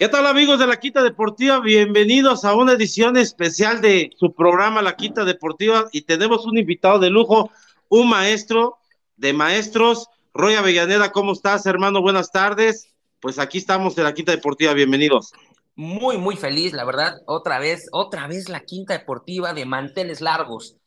[0.00, 1.60] ¿Qué tal amigos de la Quita Deportiva?
[1.60, 6.98] Bienvenidos a una edición especial de su programa La Quita Deportiva y tenemos un invitado
[6.98, 7.50] de lujo,
[7.90, 8.78] un maestro
[9.18, 12.00] de maestros, Roy Avellaneda, ¿cómo estás hermano?
[12.00, 12.94] Buenas tardes.
[13.20, 15.34] Pues aquí estamos de la Quinta Deportiva, bienvenidos.
[15.74, 20.78] Muy, muy feliz, la verdad, otra vez, otra vez la Quinta Deportiva de manteles largos.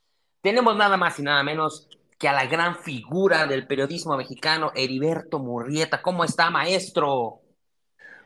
[0.42, 1.88] Tenemos nada más y nada menos
[2.18, 6.02] que a la gran figura del periodismo mexicano, Heriberto Murrieta.
[6.02, 7.43] ¿Cómo está, maestro?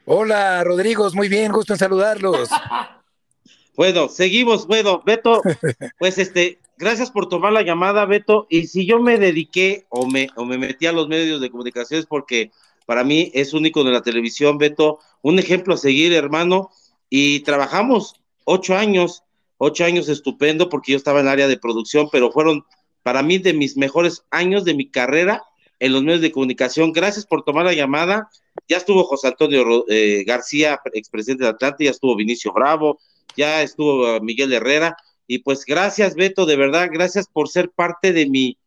[0.09, 2.47] Hola, Rodrigo, muy bien, gusto en saludarlos.
[3.75, 5.41] bueno, seguimos, bueno, Beto,
[5.99, 10.29] pues este, gracias por tomar la llamada, Beto, y si yo me dediqué o me,
[10.37, 12.51] o me metí a los medios de comunicación es porque
[12.85, 16.69] para mí es único de la televisión, Beto, un ejemplo a seguir, hermano,
[17.09, 18.15] y trabajamos
[18.45, 19.23] ocho años,
[19.57, 22.63] ocho años estupendo, porque yo estaba en el área de producción, pero fueron
[23.03, 25.43] para mí de mis mejores años de mi carrera
[25.79, 26.93] en los medios de comunicación.
[26.93, 28.29] Gracias por tomar la llamada
[28.67, 32.99] ya estuvo José Antonio eh, García, expresidente de Atlanta, ya estuvo Vinicio Bravo,
[33.35, 38.13] ya estuvo uh, Miguel Herrera, y pues gracias, Beto, de verdad, gracias por ser parte
[38.13, 38.57] de mi,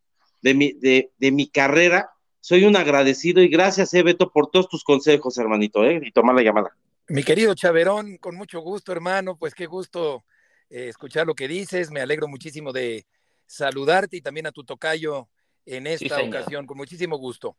[0.42, 2.10] de mi, de, mi carrera.
[2.40, 6.36] Soy un agradecido y gracias, eh, Beto, por todos tus consejos, hermanito, eh, y tomar
[6.36, 6.76] la llamada.
[7.08, 10.22] Mi querido Chaverón, con mucho gusto, hermano, pues qué gusto
[10.68, 13.06] eh, escuchar lo que dices, me alegro muchísimo de
[13.46, 15.28] saludarte y también a tu tocayo
[15.64, 17.56] en esta ocasión, con muchísimo gusto.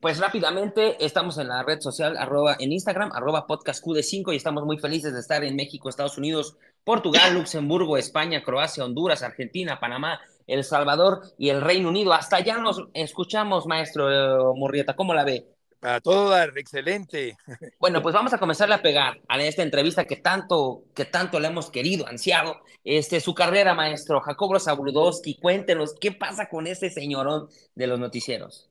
[0.00, 4.78] Pues rápidamente, estamos en la red social, arroba, en Instagram, arroba podcastqd5 y estamos muy
[4.78, 10.64] felices de estar en México, Estados Unidos, Portugal, Luxemburgo, España, Croacia, Honduras, Argentina, Panamá, El
[10.64, 12.14] Salvador y el Reino Unido.
[12.14, 14.96] Hasta allá nos escuchamos, maestro Murrieta.
[14.96, 15.48] ¿Cómo la ve?
[15.82, 17.36] A todo excelente.
[17.78, 21.48] Bueno, pues vamos a comenzarle a pegar a esta entrevista que tanto, que tanto le
[21.48, 22.62] hemos querido, ansiado.
[22.84, 28.69] Este, su carrera, maestro Jacobo Zabudowski, cuéntenos, ¿qué pasa con ese señorón de los noticieros?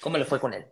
[0.00, 0.66] ¿Cómo le fue con él?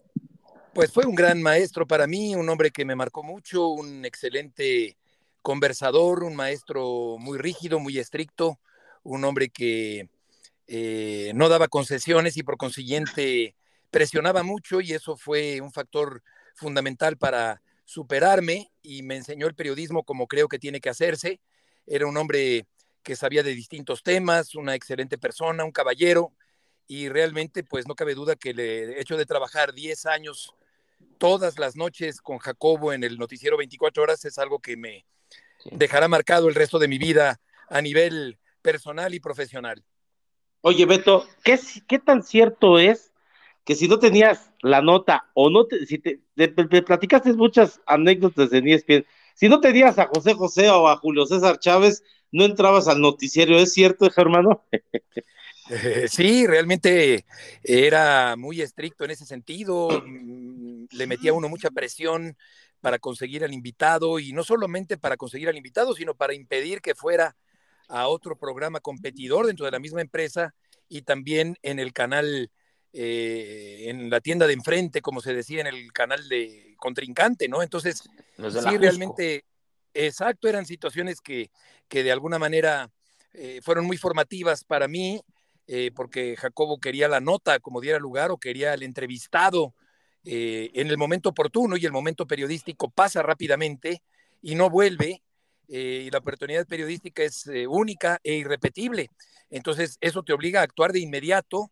[0.72, 4.96] Pues fue un gran maestro para mí, un hombre que me marcó mucho, un excelente
[5.40, 8.58] conversador, un maestro muy rígido, muy estricto,
[9.02, 10.08] un hombre que
[10.66, 13.54] eh, no daba concesiones y por consiguiente
[13.90, 16.22] presionaba mucho y eso fue un factor
[16.54, 21.40] fundamental para superarme y me enseñó el periodismo como creo que tiene que hacerse.
[21.86, 22.66] Era un hombre
[23.02, 26.32] que sabía de distintos temas, una excelente persona, un caballero,
[26.86, 30.54] y realmente pues no cabe duda que el hecho de trabajar 10 años
[31.18, 35.06] todas las noches con Jacobo en el noticiero 24 horas es algo que me
[35.70, 39.82] dejará marcado el resto de mi vida a nivel personal y profesional.
[40.60, 43.12] Oye, Beto, ¿qué, qué tan cierto es
[43.64, 46.20] que si no tenías la nota o no te, si te,
[46.82, 51.58] platicaste muchas anécdotas de ESPN, si no tenías a José José o a Julio César
[51.58, 54.64] Chávez, no entrabas al noticiero, ¿es cierto, hermano?
[55.70, 57.24] Eh, sí, realmente
[57.62, 62.36] era muy estricto en ese sentido, mm, le metía a uno mucha presión
[62.80, 66.94] para conseguir al invitado y no solamente para conseguir al invitado, sino para impedir que
[66.94, 67.34] fuera
[67.88, 70.54] a otro programa competidor dentro de la misma empresa
[70.88, 72.50] y también en el canal,
[72.92, 77.62] eh, en la tienda de enfrente, como se decía, en el canal de contrincante, ¿no?
[77.62, 78.02] Entonces,
[78.36, 79.44] sí, realmente,
[79.94, 81.50] exacto, eran situaciones que,
[81.88, 82.90] que de alguna manera
[83.32, 85.22] eh, fueron muy formativas para mí
[85.66, 89.74] eh, porque Jacobo quería la nota como diera lugar o quería el entrevistado
[90.24, 94.02] eh, en el momento oportuno y el momento periodístico pasa rápidamente
[94.42, 95.22] y no vuelve
[95.68, 99.10] eh, y la oportunidad periodística es única e irrepetible.
[99.48, 101.70] Entonces eso te obliga a actuar de inmediato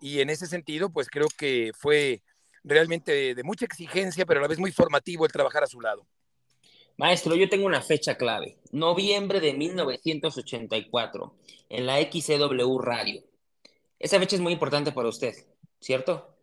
[0.00, 2.22] y en ese sentido pues creo que fue
[2.62, 6.06] realmente de mucha exigencia pero a la vez muy formativo el trabajar a su lado.
[6.96, 11.34] Maestro, yo tengo una fecha clave, noviembre de 1984,
[11.70, 13.22] en la XCW Radio.
[14.02, 15.32] Esa fecha es muy importante para usted,
[15.80, 16.36] ¿cierto?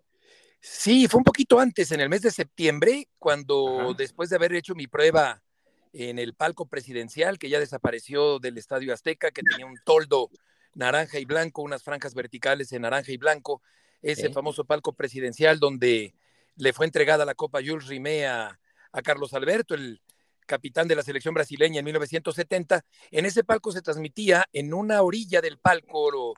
[0.61, 4.75] Sí, fue un poquito antes, en el mes de septiembre, cuando después de haber hecho
[4.75, 5.43] mi prueba
[5.91, 10.29] en el palco presidencial, que ya desapareció del Estadio Azteca, que tenía un toldo
[10.73, 13.61] naranja y blanco, unas franjas verticales en naranja y blanco,
[14.01, 16.15] ese famoso palco presidencial donde
[16.55, 18.57] le fue entregada la Copa Jules Rimet a,
[18.93, 20.01] a Carlos Alberto, el
[20.45, 22.85] capitán de la selección brasileña en 1970.
[23.11, 26.35] En ese palco se transmitía en una orilla del palco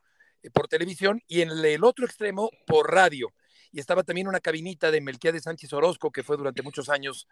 [0.49, 3.33] por televisión y en el otro extremo por radio.
[3.71, 7.27] Y estaba también una cabinita de de Sánchez Orozco, que fue durante muchos años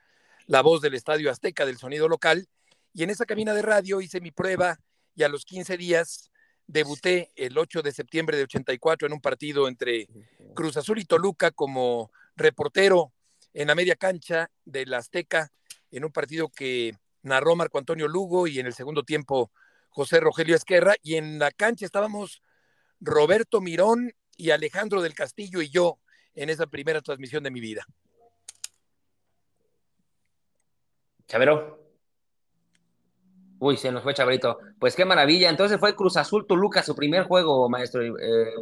[0.45, 2.47] la voz del Estadio Azteca del sonido local.
[2.93, 4.79] Y en esa cabina de radio hice mi prueba
[5.15, 6.31] y a los 15 días
[6.65, 10.07] debuté el 8 de septiembre de 84 en un partido entre
[10.55, 13.11] Cruz Azul y Toluca como reportero
[13.53, 15.51] en la media cancha del Azteca,
[15.91, 19.51] en un partido que narró Marco Antonio Lugo y en el segundo tiempo
[19.89, 20.95] José Rogelio Esquerra.
[21.01, 22.41] Y en la cancha estábamos
[22.99, 25.99] Roberto Mirón y Alejandro del Castillo y yo
[26.35, 27.85] en esa primera transmisión de mi vida.
[31.27, 31.79] Chavero.
[33.59, 34.57] Uy, se nos fue Chaverito.
[34.79, 35.49] Pues qué maravilla.
[35.49, 38.53] Entonces fue Cruz Azul Toluca su primer juego, maestro eh,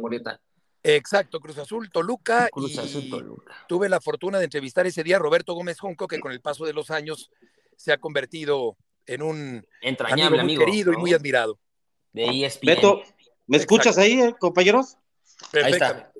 [0.82, 2.48] Exacto, Cruz Azul Toluca.
[2.50, 3.54] Cruz Azul Toluca.
[3.68, 6.66] Tuve la fortuna de entrevistar ese día a Roberto Gómez Junco, que con el paso
[6.66, 7.30] de los años
[7.76, 8.76] se ha convertido
[9.06, 11.58] en un entrañable amigo muy querido y muy admirado.
[12.12, 12.66] De ESPN.
[12.66, 13.02] Beto,
[13.48, 14.96] ¿me escuchas ahí, eh, compañeros?
[15.50, 16.10] Perfectamente.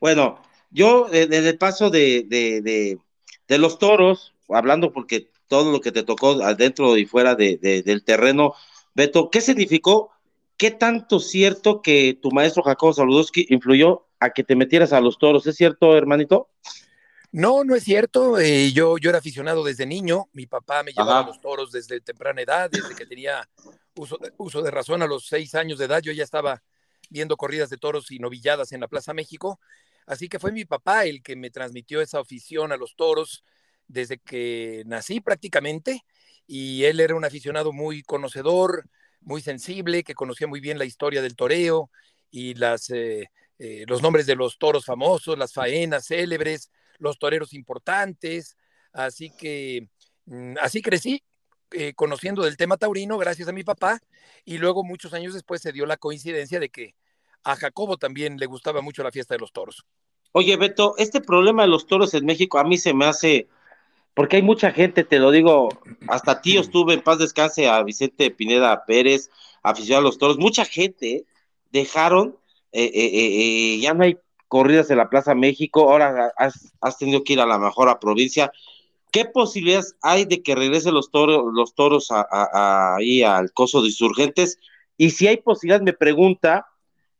[0.00, 2.98] Bueno, yo desde el paso de, de,
[3.46, 8.54] de, los toros, hablando porque todo lo que te tocó adentro y fuera del terreno,
[8.94, 10.10] Beto, ¿qué significó?
[10.56, 15.18] ¿Qué tanto cierto que tu maestro Jacobo Saludowski influyó a que te metieras a los
[15.18, 15.46] toros?
[15.46, 16.48] ¿Es cierto, hermanito?
[17.32, 18.38] No, no es cierto.
[18.38, 20.28] Eh, yo, yo era aficionado desde niño.
[20.32, 23.48] Mi papá me llevaba a los toros desde temprana edad, desde que tenía
[23.96, 26.02] uso, uso de razón a los seis años de edad.
[26.02, 26.62] Yo ya estaba
[27.10, 29.60] viendo corridas de toros y novilladas en la Plaza México.
[30.06, 33.44] Así que fue mi papá el que me transmitió esa afición a los toros
[33.86, 36.02] desde que nací prácticamente.
[36.46, 38.88] Y él era un aficionado muy conocedor,
[39.20, 41.90] muy sensible, que conocía muy bien la historia del toreo
[42.30, 47.52] y las, eh, eh, los nombres de los toros famosos, las faenas célebres los toreros
[47.54, 48.56] importantes,
[48.92, 49.88] así que
[50.26, 51.22] mm, así crecí,
[51.74, 54.00] eh, conociendo del tema taurino gracias a mi papá,
[54.44, 56.94] y luego muchos años después se dio la coincidencia de que
[57.42, 59.84] a Jacobo también le gustaba mucho la fiesta de los toros.
[60.32, 63.48] Oye, Beto, este problema de los toros en México a mí se me hace,
[64.14, 65.68] porque hay mucha gente, te lo digo,
[66.08, 69.30] hasta tíos tuve en paz descanse a Vicente Pineda Pérez,
[69.62, 71.24] aficionado a los toros, mucha gente
[71.70, 72.36] dejaron,
[72.72, 74.18] eh, eh, ya no hay
[74.54, 78.52] corridas en la Plaza México, ahora has, tenido que ir a la mejor provincia.
[79.14, 84.58] ¿Qué posibilidades hay de que regresen los toros, los toros ahí al coso de insurgentes?
[84.96, 86.66] Y si hay posibilidad, me pregunta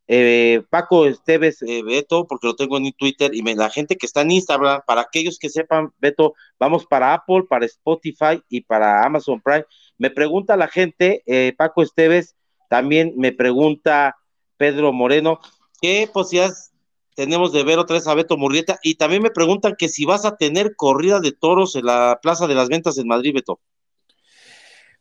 [0.09, 4.23] eh, Paco Esteves eh, Beto, porque lo tengo en Twitter, y la gente que está
[4.23, 9.41] en Instagram, para aquellos que sepan, Beto, vamos para Apple, para Spotify y para Amazon
[9.41, 9.65] Prime.
[9.97, 12.35] Me pregunta la gente, eh, Paco Esteves,
[12.69, 14.17] también me pregunta
[14.57, 15.39] Pedro Moreno,
[15.81, 16.74] ¿qué posibilidades
[17.15, 18.79] tenemos de ver otra vez a Beto Murrieta.
[18.83, 22.47] Y también me preguntan que si vas a tener corrida de toros en la Plaza
[22.47, 23.61] de las Ventas en Madrid, Beto.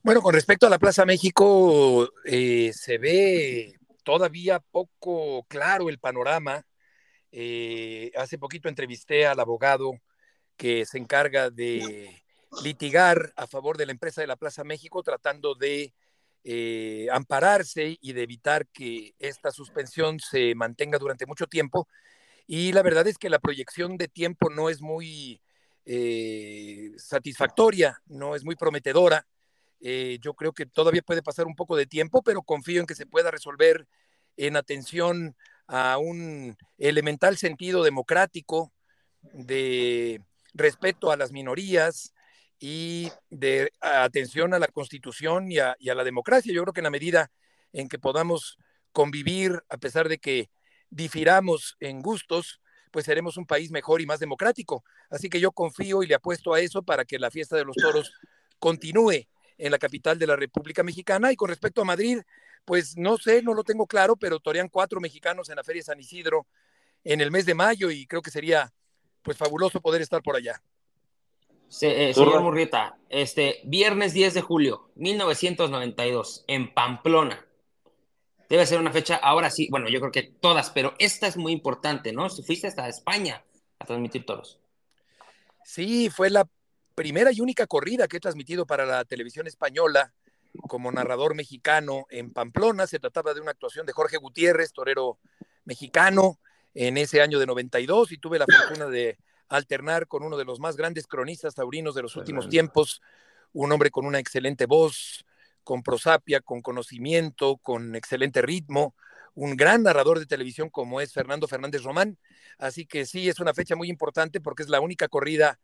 [0.02, 6.66] Bueno, con respecto a la Plaza México, eh, se ve todavía poco claro el panorama.
[7.32, 9.94] Eh, hace poquito entrevisté al abogado
[10.58, 12.24] que se encarga de
[12.62, 15.94] litigar a favor de la empresa de la Plaza México, tratando de
[16.44, 21.88] eh, ampararse y de evitar que esta suspensión se mantenga durante mucho tiempo.
[22.46, 25.42] Y la verdad es que la proyección de tiempo no es muy
[25.86, 29.26] eh, satisfactoria, no es muy prometedora.
[29.80, 32.96] Eh, yo creo que todavía puede pasar un poco de tiempo, pero confío en que
[32.96, 33.88] se pueda resolver
[34.38, 35.36] en atención
[35.68, 38.74] a un elemental sentido democrático
[39.22, 40.22] de
[40.54, 42.14] respeto a las minorías,
[42.66, 46.54] y de atención a la constitución y a, la democracia.
[46.54, 47.30] Yo creo que en la medida
[47.74, 48.58] en que podamos
[48.94, 50.50] convivir, a pesar de que
[50.90, 54.86] difiramos en gustos, pues seremos un país mejor y más democrático.
[55.10, 57.76] Así que yo confío y le apuesto a eso para que la fiesta de los
[57.76, 58.14] toros
[58.60, 59.28] continúe
[59.58, 61.34] en la capital de la República Mexicana.
[61.34, 62.22] Y con respecto a Madrid,
[62.64, 66.00] pues no sé, no lo tengo claro, pero torean cuatro mexicanos en la Feria San
[66.00, 66.48] Isidro
[67.04, 68.72] en el mes de mayo y creo que sería
[69.22, 70.62] pues fabuloso poder estar por allá.
[71.82, 77.46] Eh, señor Murrieta, este, viernes 10 de julio, 1992, en Pamplona.
[78.48, 81.52] Debe ser una fecha, ahora sí, bueno, yo creo que todas, pero esta es muy
[81.52, 82.30] importante, ¿no?
[82.30, 83.44] Si fuiste hasta España
[83.80, 84.60] a transmitir toros.
[85.64, 86.48] Sí, fue la
[86.94, 90.14] primera y única corrida que he transmitido para la televisión española
[90.68, 92.86] como narrador mexicano en Pamplona.
[92.86, 95.18] Se trataba de una actuación de Jorge Gutiérrez, torero
[95.66, 96.38] mexicano,
[96.76, 99.18] en ese año de 92 y tuve la fortuna de
[99.58, 103.02] alternar con uno de los más grandes cronistas taurinos de los últimos tiempos,
[103.52, 105.26] un hombre con una excelente voz,
[105.64, 108.96] con prosapia, con conocimiento, con excelente ritmo,
[109.36, 112.18] un gran narrador de televisión como es Fernando Fernández Román.
[112.58, 115.60] Así que sí, es una fecha muy importante porque es la única corrida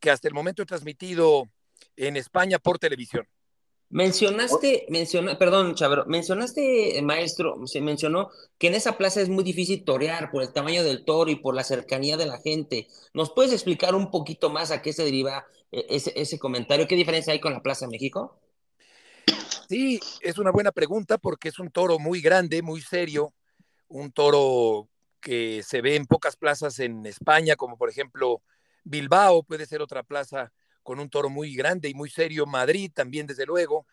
[0.00, 1.48] que hasta el momento he transmitido
[1.96, 3.26] en España por televisión.
[3.90, 9.84] Mencionaste, menciona, perdón, Chavero, mencionaste, maestro, se mencionó que en esa plaza es muy difícil
[9.84, 12.88] torear por el tamaño del toro y por la cercanía de la gente.
[13.12, 16.88] ¿Nos puedes explicar un poquito más a qué se deriva eh, ese, ese comentario?
[16.88, 18.40] ¿Qué diferencia hay con la Plaza México?
[19.68, 23.32] Sí, es una buena pregunta porque es un toro muy grande, muy serio,
[23.88, 24.88] un toro
[25.20, 28.42] que se ve en pocas plazas en España, como por ejemplo
[28.84, 30.52] Bilbao, puede ser otra plaza
[30.84, 33.86] con un toro muy grande y muy serio, Madrid también desde luego.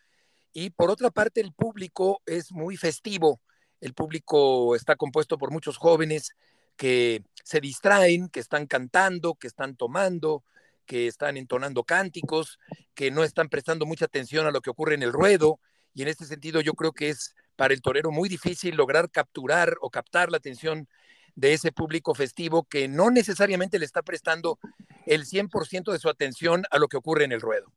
[0.53, 3.41] Y por otra parte, el público es muy festivo.
[3.79, 6.35] El público está compuesto por muchos jóvenes
[6.75, 10.43] que se distraen, que están cantando, que están tomando,
[10.85, 12.59] que están entonando cánticos,
[12.93, 15.59] que no están prestando mucha atención a lo que ocurre en el ruedo,
[15.93, 19.77] y en este sentido yo creo que es para el torero muy difícil lograr capturar
[19.81, 20.87] o captar la atención
[21.35, 24.59] de ese público festivo que no necesariamente le está prestando
[25.05, 27.71] el 100% de su atención a lo que ocurre en el ruedo.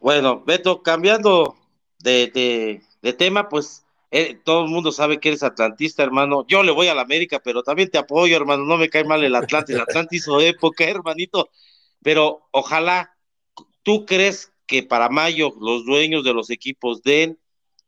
[0.00, 1.56] Bueno, Beto, cambiando
[1.98, 2.82] de,
[3.18, 6.46] tema, pues eh, todo el mundo sabe que eres atlantista, hermano.
[6.46, 8.64] Yo le voy a la América, pero también te apoyo, hermano.
[8.64, 9.74] No me cae mal el Atlante.
[9.74, 11.50] El Atlante hizo época, hermanito.
[12.02, 13.14] Pero ojalá,
[13.82, 17.39] ¿tú crees que para mayo los dueños de los equipos den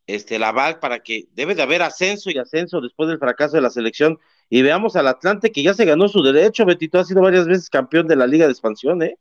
[0.07, 3.63] este, el aval para que debe de haber ascenso y ascenso después del fracaso de
[3.63, 4.19] la selección?
[4.49, 6.65] Y veamos al Atlante que ya se ganó su derecho.
[6.65, 9.19] Betito ha sido varias veces campeón de la Liga de Expansión, ¿eh?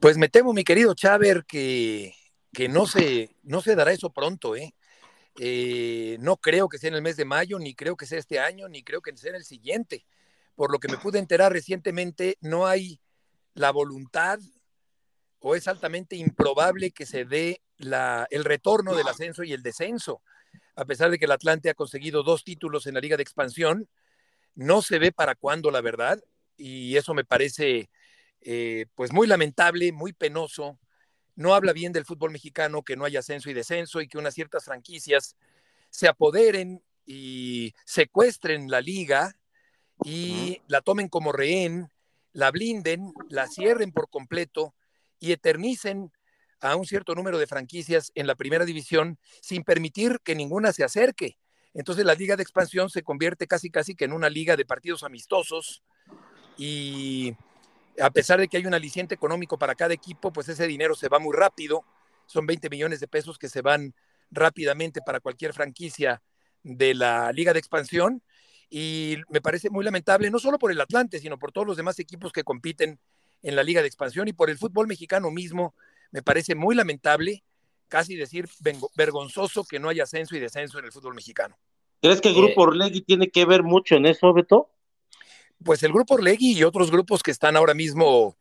[0.00, 2.14] Pues me temo, mi querido Chaver, que,
[2.52, 4.74] que no, se, no se dará eso pronto, ¿eh?
[5.38, 6.16] ¿eh?
[6.20, 8.68] No creo que sea en el mes de mayo, ni creo que sea este año,
[8.68, 10.06] ni creo que sea en el siguiente.
[10.54, 13.00] Por lo que me pude enterar recientemente, no hay
[13.54, 14.38] la voluntad
[15.40, 20.22] o es altamente improbable que se dé la, el retorno del ascenso y el descenso.
[20.74, 23.88] A pesar de que el Atlante ha conseguido dos títulos en la Liga de Expansión,
[24.54, 26.22] no se ve para cuándo, la verdad,
[26.56, 27.90] y eso me parece
[28.40, 30.78] eh, pues muy lamentable, muy penoso.
[31.34, 34.34] No habla bien del fútbol mexicano que no haya ascenso y descenso y que unas
[34.34, 35.36] ciertas franquicias
[35.90, 39.36] se apoderen y secuestren la liga
[40.04, 41.90] y la tomen como rehén,
[42.32, 44.74] la blinden, la cierren por completo
[45.18, 46.12] y eternicen
[46.60, 50.84] a un cierto número de franquicias en la primera división sin permitir que ninguna se
[50.84, 51.38] acerque.
[51.74, 55.02] Entonces la liga de expansión se convierte casi casi que en una liga de partidos
[55.02, 55.82] amistosos
[56.56, 57.36] y
[58.00, 61.08] a pesar de que hay un aliciente económico para cada equipo, pues ese dinero se
[61.08, 61.84] va muy rápido.
[62.26, 63.94] Son 20 millones de pesos que se van
[64.30, 66.22] rápidamente para cualquier franquicia
[66.62, 68.22] de la Liga de Expansión.
[68.68, 71.98] Y me parece muy lamentable, no solo por el Atlante, sino por todos los demás
[71.98, 72.98] equipos que compiten
[73.42, 75.74] en la Liga de Expansión y por el fútbol mexicano mismo.
[76.10, 77.44] Me parece muy lamentable,
[77.88, 78.48] casi decir
[78.96, 81.56] vergonzoso, que no haya ascenso y descenso en el fútbol mexicano.
[82.00, 84.70] ¿Crees que el grupo eh, Orlegui tiene que ver mucho en eso, Beto?
[85.64, 88.36] pues el grupo Orlegui y otros grupos que están ahora mismo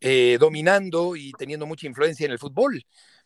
[0.00, 2.84] eh, dominando y teniendo mucha influencia en el fútbol.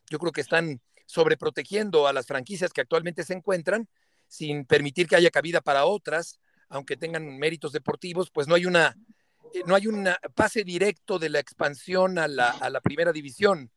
[0.09, 3.88] Yo creo que están sobreprotegiendo a las franquicias que actualmente se encuentran
[4.28, 8.97] sin permitir que haya cabida para otras, aunque tengan méritos deportivos, pues no hay una
[9.52, 13.70] eh, no hay un pase directo de la expansión a la, a la primera división,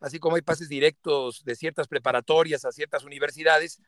[0.00, 3.80] así como hay pases directos de ciertas preparatorias a ciertas universidades,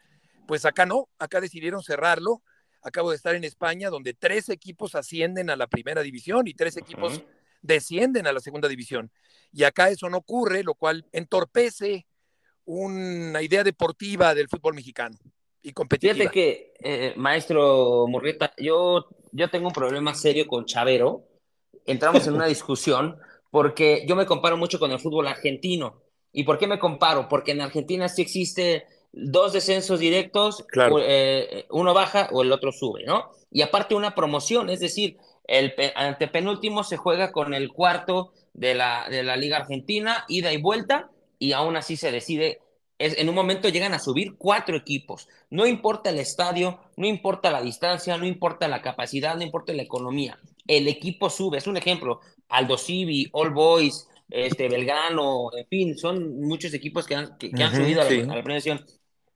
[0.46, 2.42] pues acá no, acá decidieron cerrarlo
[2.82, 6.78] Acabo de estar en España, donde tres equipos ascienden a la primera división y tres
[6.78, 7.22] equipos
[7.60, 9.10] descienden a la segunda división.
[9.52, 12.06] Y acá eso no ocurre, lo cual entorpece
[12.64, 15.18] una idea deportiva del fútbol mexicano
[15.60, 16.14] y competitiva.
[16.14, 21.26] Fíjate que, eh, maestro Murrieta, yo, yo tengo un problema serio con Chavero.
[21.84, 23.18] Entramos en una discusión
[23.50, 26.02] porque yo me comparo mucho con el fútbol argentino.
[26.32, 27.28] ¿Y por qué me comparo?
[27.28, 30.64] Porque en Argentina sí existe dos descensos directos,
[31.02, 33.30] eh, uno baja o el otro sube, ¿no?
[33.50, 39.08] Y aparte una promoción, es decir, el antepenúltimo se juega con el cuarto de la,
[39.10, 42.60] de la Liga Argentina, ida y vuelta, y aún así se decide,
[42.98, 45.28] es, en un momento llegan a subir cuatro equipos.
[45.48, 49.82] No importa el estadio, no importa la distancia, no importa la capacidad, no importa la
[49.82, 50.38] economía.
[50.70, 52.20] El equipo sube, es un ejemplo.
[52.48, 57.74] Aldo Civi, All Boys, este, Belgrano, en fin, son muchos equipos que han, que, han
[57.74, 58.86] subido a la, a la premiación.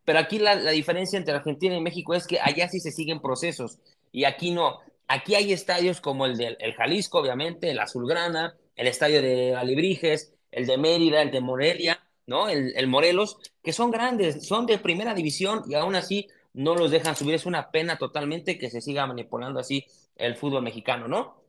[0.04, 3.78] Pero aquí la, diferencia entre Argentina y México es que allá sí se siguen procesos
[4.12, 4.78] y aquí no.
[5.08, 10.34] Aquí hay estadios como el de el Jalisco, obviamente, el Azulgrana, el estadio de Alebrijes,
[10.52, 12.48] el de Mérida, el de Morelia, ¿no?
[12.48, 16.90] El, el, Morelos, que son grandes, son de primera división y aún así no los
[16.90, 17.34] dejan subir.
[17.34, 21.42] Es una pena totalmente que se siga manipulando así el fútbol mexicano, ¿no?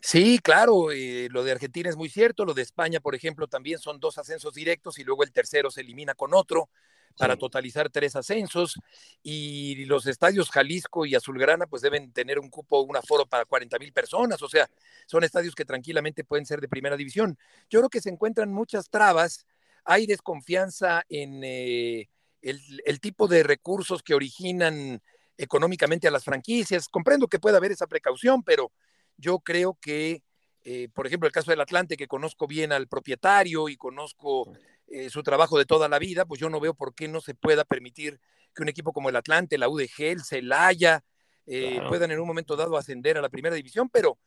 [0.00, 3.78] Sí, claro, eh, lo de Argentina es muy cierto, lo de España, por ejemplo, también
[3.78, 6.70] son dos ascensos directos y luego el tercero se elimina con otro
[7.16, 8.78] para totalizar tres ascensos
[9.22, 13.78] y los estadios Jalisco y Azulgrana pues deben tener un cupo, un aforo para 40
[13.78, 14.68] mil personas, o sea,
[15.06, 17.38] son estadios que tranquilamente pueden ser de primera división.
[17.70, 19.46] Yo creo que se encuentran muchas trabas,
[19.84, 22.08] hay desconfianza en eh,
[22.42, 25.02] el, tipo de recursos que originan
[25.36, 26.88] económicamente a las franquicias.
[26.88, 28.72] Comprendo que pueda haber esa precaución, pero
[29.16, 30.22] yo creo que,
[30.64, 34.52] eh, por ejemplo, el caso del Atlante, que conozco bien al propietario y conozco
[34.88, 37.34] eh, su trabajo de toda la vida, pues yo no veo por qué no se
[37.34, 38.20] pueda permitir
[38.54, 41.04] que un equipo como el Atlante, la UDG, el Celaya,
[41.46, 44.18] eh, puedan en un momento dado ascender a la primera división, pero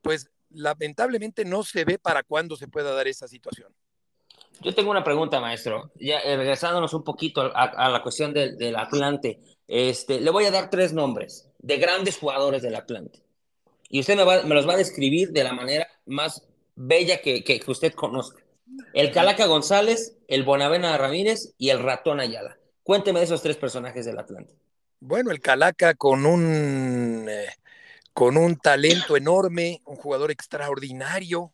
[0.00, 3.74] pues lamentablemente no se ve para cuándo se pueda dar esa situación.
[4.60, 5.90] Yo tengo una pregunta, maestro.
[5.96, 10.70] Ya eh, regresándonos un poquito a, la cuestión del, Atlante, este, le voy a dar
[10.70, 13.22] tres nombres de grandes jugadores del Atlante.
[13.88, 17.60] Y usted me, me los va a describir de la manera más bella que, que,
[17.66, 18.42] usted conozca.
[18.92, 22.58] El Calaca González, el Bonavena Ramírez y el Ratón Ayala.
[22.82, 24.54] Cuénteme de esos tres personajes del Atlante.
[25.00, 27.48] Bueno, el Calaca con un, eh,
[28.12, 31.52] con un talento enorme, un jugador extraordinario,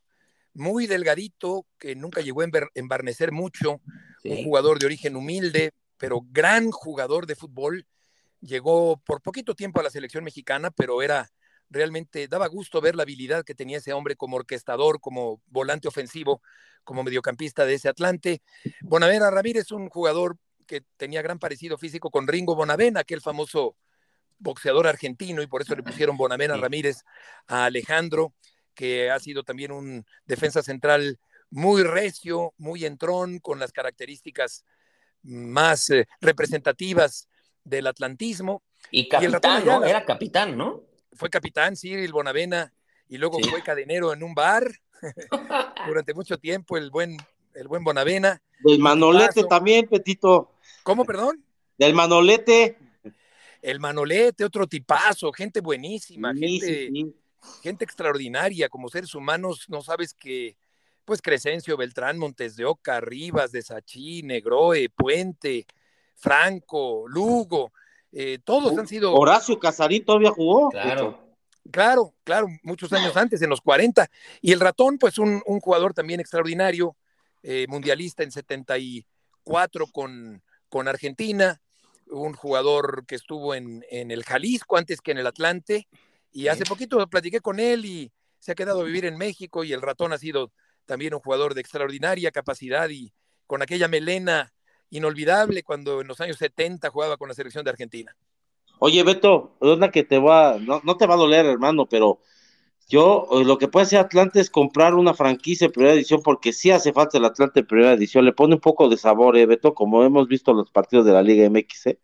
[0.54, 3.80] muy delgadito, que nunca llegó a embarnecer mucho,
[4.24, 7.86] un jugador de origen humilde, pero gran jugador de fútbol.
[8.40, 11.30] Llegó por poquito tiempo a la selección mexicana, pero era
[11.70, 16.40] realmente, daba gusto ver la habilidad que tenía ese hombre como orquestador, como volante ofensivo,
[16.84, 18.42] como mediocampista de ese Atlante.
[18.82, 23.76] Bonavena Ramírez, un jugador que tenía gran parecido físico con Ringo Bonavena, aquel famoso
[24.38, 27.02] boxeador argentino, y por eso le pusieron Bonavena Ramírez
[27.46, 28.34] a Alejandro
[28.74, 31.18] que ha sido también un defensa central
[31.50, 34.64] muy recio, muy entrón, con las características
[35.22, 37.28] más eh, representativas
[37.62, 38.62] del atlantismo.
[38.90, 39.84] Y capitán, ¿no?
[39.84, 40.82] Era capitán, ¿no?
[41.12, 42.72] Fue capitán, sí, el Bonavena,
[43.08, 44.68] y luego fue cadenero en un bar
[45.86, 47.16] durante mucho tiempo, el buen,
[47.54, 48.42] el buen Bonavena.
[48.60, 50.54] Del Manolete también, Petito.
[50.82, 51.44] ¿Cómo, perdón?
[51.78, 52.78] Del Manolete.
[53.62, 56.90] El Manolete, otro tipazo, gente buenísima, gente
[57.62, 60.56] gente extraordinaria como seres humanos, no sabes que,
[61.04, 65.66] pues Crescencio, Beltrán, Montes de Oca, Rivas, de Sachí, Negroe, Puente,
[66.14, 67.72] Franco, Lugo,
[68.12, 69.12] eh, todos han sido...
[69.14, 70.70] Horacio Casarín todavía jugó.
[70.70, 71.20] Claro.
[71.70, 74.08] Claro, claro, muchos años antes, en los 40.
[74.42, 76.94] Y el ratón, pues un, jugador también extraordinario,
[77.42, 81.62] eh, mundialista en 74 con, con Argentina,
[82.06, 85.88] un jugador que estuvo en, en, el Jalisco antes que en el Atlante,
[86.34, 89.72] y hace poquito platiqué con él y se ha quedado a vivir en México y
[89.72, 90.50] el ratón ha sido
[90.84, 93.12] también un jugador de extraordinaria capacidad y
[93.46, 94.52] con aquella melena
[94.90, 98.14] inolvidable cuando en los años 70 jugaba con la selección de Argentina.
[98.80, 102.18] Oye, Beto, una que te va, no, no te va a doler, hermano, pero
[102.88, 106.52] yo eh, lo que puede hacer Atlante es comprar una franquicia de primera edición porque
[106.52, 109.46] sí hace falta el Atlante de primera edición, le pone un poco de sabor, ¿eh,
[109.46, 111.86] Beto, como hemos visto los partidos de la Liga MX.
[111.86, 111.98] ¿eh?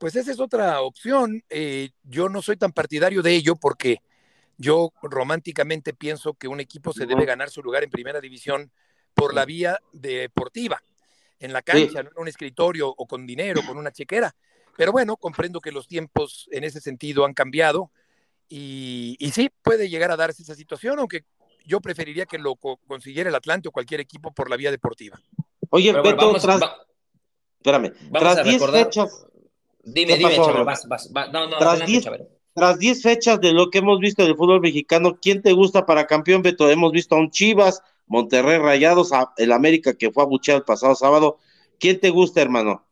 [0.00, 1.44] Pues esa es otra opción.
[1.50, 4.00] Eh, yo no soy tan partidario de ello porque
[4.56, 8.72] yo románticamente pienso que un equipo se debe ganar su lugar en primera división
[9.12, 10.82] por la vía deportiva,
[11.38, 14.34] en la cancha, en un escritorio o con dinero, con una chequera.
[14.74, 17.90] Pero bueno, comprendo que los tiempos en ese sentido han cambiado
[18.48, 21.26] y, sí, puede llegar a darse esa situación, aunque
[21.66, 25.20] yo preferiría que lo consiguiera el Atlante o cualquier equipo por la vía deportiva.
[25.68, 26.62] Oye, Beto, tras,
[27.58, 29.26] espérame, tras 10 fechas,
[29.82, 31.58] Dime, dime, vas, vas, No, no,
[32.54, 36.06] tras 10 fechas de lo que hemos visto del fútbol mexicano, ¿quién te gusta para
[36.06, 36.68] campeón, Beto?
[36.68, 41.38] Hemos visto a un Chivas, Monterrey Rayados, el América que fue abucheado el pasado sábado.
[41.78, 42.84] ¿Quién te gusta, hermano?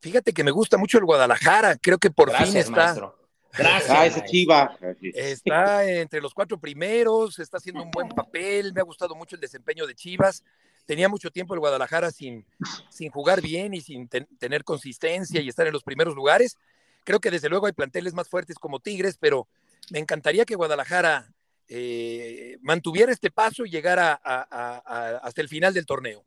[0.00, 3.14] Fíjate que me gusta mucho el Guadalajara, creo que por fin está.
[3.54, 3.90] Gracias.
[3.90, 4.78] Ah, ese Chiva.
[5.02, 9.40] Está entre los cuatro primeros, está haciendo un buen papel, me ha gustado mucho el
[9.40, 10.42] desempeño de Chivas
[10.86, 12.44] tenía mucho tiempo el Guadalajara sin,
[12.90, 16.58] sin jugar bien y sin tener consistencia y estar en los primeros lugares.
[17.04, 19.48] Creo que desde luego hay planteles más fuertes como Tigres, pero
[19.90, 21.32] me encantaría que Guadalajara
[21.68, 26.22] eh, mantuviera este paso y llegara hasta el final del torneo.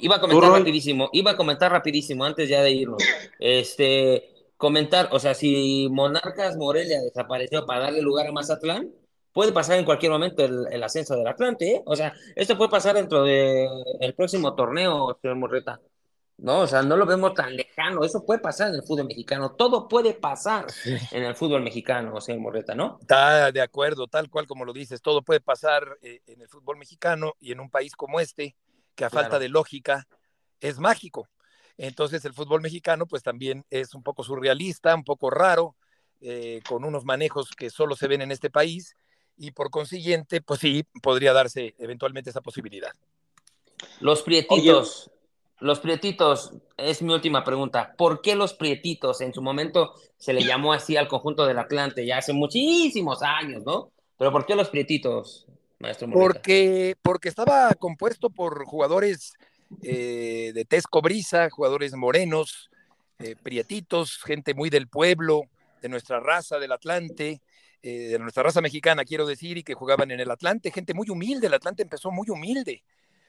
[0.00, 3.02] Iba a comentar rapidísimo, iba a comentar rapidísimo antes ya de irnos.
[3.40, 8.92] Este, comentar, o sea, si Monarcas Morelia desapareció para darle lugar a Mazatlán,
[9.38, 11.82] puede pasar en cualquier momento el, ascenso del Atlante, ¿eh?
[11.86, 15.80] O sea, esto puede pasar dentro del próximo torneo, señor Morreta.
[16.38, 18.02] No, o sea, no lo vemos tan lejano.
[18.02, 19.52] Eso puede pasar en el fútbol mexicano.
[19.52, 20.66] Todo puede pasar
[21.12, 22.98] en el fútbol mexicano, señor Morreta, ¿no?
[23.00, 25.00] Está de acuerdo, tal cual como lo dices.
[25.00, 28.56] Todo puede pasar eh, en el fútbol mexicano y en un país como este,
[28.96, 30.08] que a falta de lógica
[30.58, 31.28] es mágico.
[31.76, 35.76] Entonces, el fútbol mexicano, pues también es un poco surrealista, un poco raro,
[36.20, 38.96] eh, con unos manejos que solo se ven en este país
[39.38, 42.92] y por consiguiente, pues sí, podría darse eventualmente esa posibilidad.
[44.00, 45.10] Los prietitos,
[45.60, 47.94] los prietitos, es mi última pregunta.
[47.96, 49.20] ¿Por qué los prietitos?
[49.20, 53.62] En su momento se le llamó así al conjunto del Atlante, ya hace muchísimos años,
[53.64, 53.90] ¿no?
[54.18, 55.46] Pero ¿por qué los prietitos,
[55.78, 59.34] maestro Porque, porque estaba compuesto por jugadores
[59.82, 62.70] eh, de Tesco Brisa, jugadores morenos,
[63.20, 65.42] eh, prietitos, gente muy del pueblo,
[65.82, 67.40] de nuestra raza, del Atlante,
[67.82, 71.08] eh, de nuestra raza mexicana, quiero decir, y que jugaban en el Atlante, gente muy
[71.10, 72.82] humilde, el Atlante empezó muy humilde,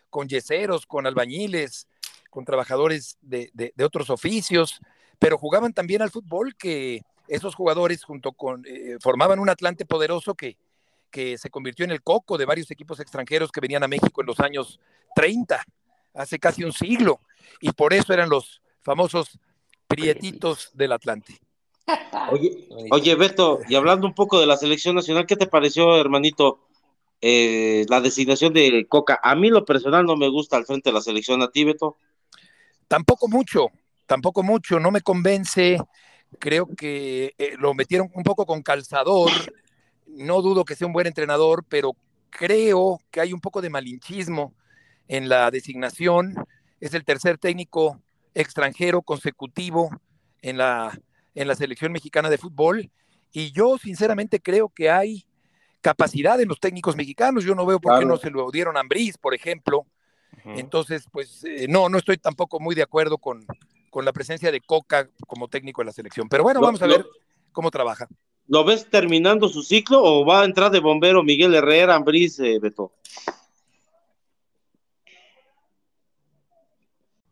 [0.10, 1.88] con yeseros, con albañiles,
[2.30, 4.80] con trabajadores de, otros oficios,
[5.20, 10.34] pero jugaban también al fútbol que esos jugadores junto con, eh, formaban un Atlante poderoso
[10.34, 10.58] que,
[11.12, 14.28] que se convirtió en el coco de varios equipos extranjeros que venían a México en
[14.28, 14.80] los años
[15.16, 15.64] 30,
[16.14, 17.20] hace casi un siglo,
[17.62, 19.40] y por eso eran los famosos
[19.88, 21.40] prietitos del Atlante.
[22.32, 26.60] Oye, oye, Beto, y hablando un poco de la selección nacional, ¿qué te pareció, hermanito,
[27.22, 29.20] eh, la designación de Coca?
[29.24, 31.98] A mí lo personal no me gusta al frente de la selección, ¿a ti, Beto?
[32.88, 33.68] Tampoco mucho,
[34.06, 35.78] tampoco mucho, no me convence.
[36.38, 39.32] Creo que eh, lo metieron un poco con calzador.
[40.08, 41.96] No dudo que sea un buen entrenador, pero
[42.30, 44.54] creo que hay un poco de malinchismo
[45.08, 46.36] en la designación.
[46.80, 48.00] Es el tercer técnico
[48.34, 49.90] extranjero consecutivo
[50.42, 51.00] en la,
[51.36, 52.90] en la selección mexicana de fútbol.
[53.32, 55.26] Y yo sinceramente creo que hay
[55.82, 57.44] capacidad en los técnicos mexicanos.
[57.44, 59.86] Yo no veo por qué no se lo dieron a Ambriz, por ejemplo.
[60.46, 63.46] Entonces, pues eh, no, no estoy tampoco muy de acuerdo con,
[63.90, 66.30] con, la presencia de Coca como técnico en la selección.
[66.30, 67.06] Pero bueno, vamos a ver
[67.52, 68.08] cómo trabaja.
[68.48, 72.58] ¿Lo ves terminando su ciclo o va a entrar de bombero Miguel Herrera, Ambriz, eh,
[72.60, 72.94] Beto?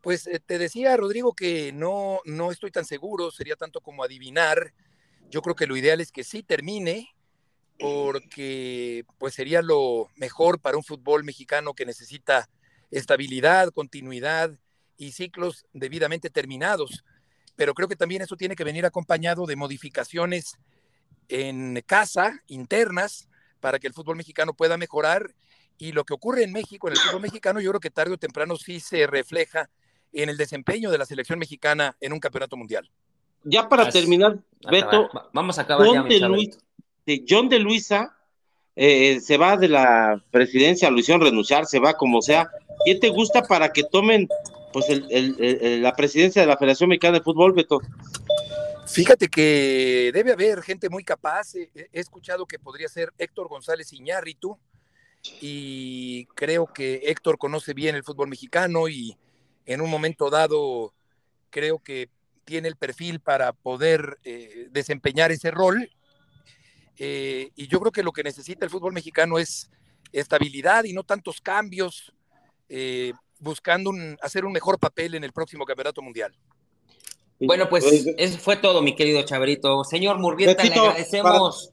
[0.07, 4.73] Pues eh, te decía, Rodrigo, que no, no estoy tan seguro, sería tanto como adivinar.
[5.29, 7.13] Yo creo que lo ideal es que sí termine,
[7.77, 12.49] porque pues sería lo mejor para un fútbol mexicano que necesita
[12.89, 14.57] estabilidad, continuidad
[14.95, 17.03] y ciclos debidamente terminados.
[17.57, 20.57] Pero creo que también eso tiene que venir acompañado de modificaciones
[21.27, 23.27] en casa, internas,
[23.59, 25.35] para que el fútbol mexicano pueda mejorar.
[25.77, 28.17] Y lo que ocurre en México, en el fútbol mexicano, yo creo que tarde o
[28.17, 29.69] temprano sí se refleja
[30.13, 32.89] en el desempeño de la selección mexicana en un campeonato mundial.
[33.43, 34.39] Ya para terminar,
[34.69, 36.59] Beto, vamos a acabar John, de, Luis,
[37.05, 38.17] de John de Luisa
[38.75, 42.49] eh, se va de la presidencia, lo hicieron renunciar, se va como sea.
[42.85, 44.27] ¿Quién te gusta para que tomen
[44.71, 47.81] pues la presidencia de la Federación Mexicana de Fútbol, Beto?
[48.87, 51.55] Fíjate que debe haber gente muy capaz.
[51.55, 54.57] He, escuchado que podría ser Héctor González Iñárritu
[55.41, 59.17] y creo que Héctor conoce bien el fútbol mexicano y
[59.67, 60.93] en un momento dado
[61.51, 62.09] creo que
[62.45, 65.91] tiene el perfil para poder eh, desempeñar ese rol.
[66.97, 69.69] Eh, y yo creo que lo que necesita el fútbol mexicano es
[70.11, 72.13] estabilidad y no tantos cambios,
[72.69, 76.33] eh, buscando hacer un mejor papel en el próximo campeonato mundial.
[77.39, 77.85] Bueno, pues
[78.17, 79.83] eso fue todo, mi querido Chaverito.
[79.83, 81.71] Señor Murrieta, le agradecemos.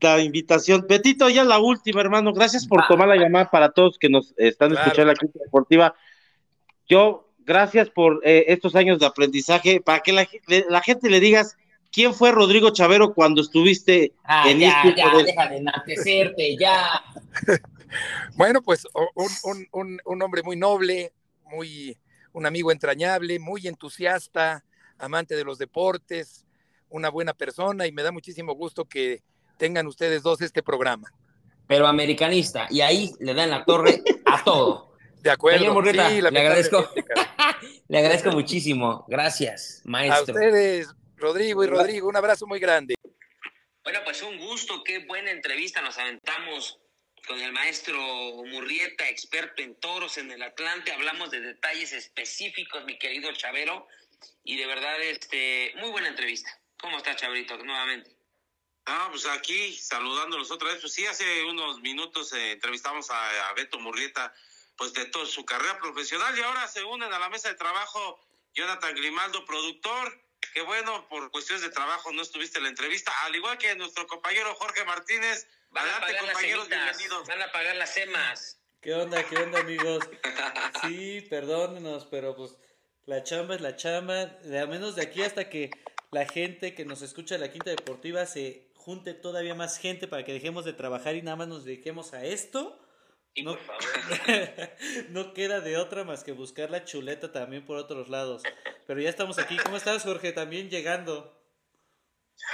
[0.00, 0.86] La invitación.
[0.88, 2.32] Betito, ya la última, hermano.
[2.32, 5.94] Gracias por tomar la llamada para todos que nos están escuchando la crítica deportiva.
[6.88, 9.80] Yo, gracias por eh, estos años de aprendizaje.
[9.80, 11.56] Para que la, gente le digas
[11.90, 17.02] quién fue Rodrigo Chavero cuando estuviste ah, en ya, este ya, deja de enaltecerte, ya.
[18.36, 18.86] bueno, pues
[19.42, 21.12] un, un, un hombre muy noble,
[21.50, 21.98] muy
[22.32, 24.64] un amigo entrañable, muy entusiasta
[24.96, 26.46] amante de los deportes,
[26.88, 29.24] una buena persona y me da muchísimo gusto que
[29.56, 31.12] tengan ustedes dos este programa.
[31.66, 34.86] Pero americanista, y ahí le dan la torre a todo.
[35.20, 35.80] De acuerdo.
[35.82, 36.90] le agradezco.
[37.88, 39.04] le agradezco muchísimo.
[39.08, 40.34] Gracias, maestro.
[40.34, 42.94] A ustedes, Rodrigo y Rodrigo, un abrazo muy grande.
[43.82, 46.78] Bueno, pues un gusto, qué buena entrevista nos aventamos
[47.26, 47.98] con el maestro
[48.46, 50.92] Murrieta, experto en toros en el Atlante.
[50.92, 53.86] Hablamos de detalles específicos, mi querido Chavero
[54.44, 56.50] y de verdad, este, muy buena entrevista.
[56.80, 58.16] ¿Cómo está, Chabrito, nuevamente?
[58.86, 60.80] Ah, pues aquí saludándolos otra vez.
[60.80, 64.32] Pues sí, hace unos minutos eh, entrevistamos a, Beto Murrieta,
[64.80, 68.18] pues de toda su carrera profesional y ahora se unen a la mesa de trabajo
[68.54, 70.24] Jonathan Grimaldo, productor.
[70.54, 74.06] Qué bueno, por cuestiones de trabajo no estuviste en la entrevista, al igual que nuestro
[74.06, 75.46] compañero Jorge Martínez.
[75.68, 77.28] Van a pagar compañeros, bienvenidos.
[77.28, 78.58] Van a pagar las semas.
[78.80, 80.02] ¿Qué onda, qué onda, amigos?
[80.80, 82.56] Sí, perdónenos, pero pues
[83.04, 85.70] la chamba es la chamba, de a menos de aquí hasta que
[86.10, 90.24] la gente que nos escucha de la Quinta Deportiva se junte todavía más gente para
[90.24, 92.80] que dejemos de trabajar y nada más nos dediquemos a esto.
[93.42, 93.58] No,
[95.10, 98.42] no queda de otra más que buscar la chuleta también por otros lados.
[98.86, 99.56] Pero ya estamos aquí.
[99.58, 100.32] ¿Cómo estás, Jorge?
[100.32, 101.36] También llegando.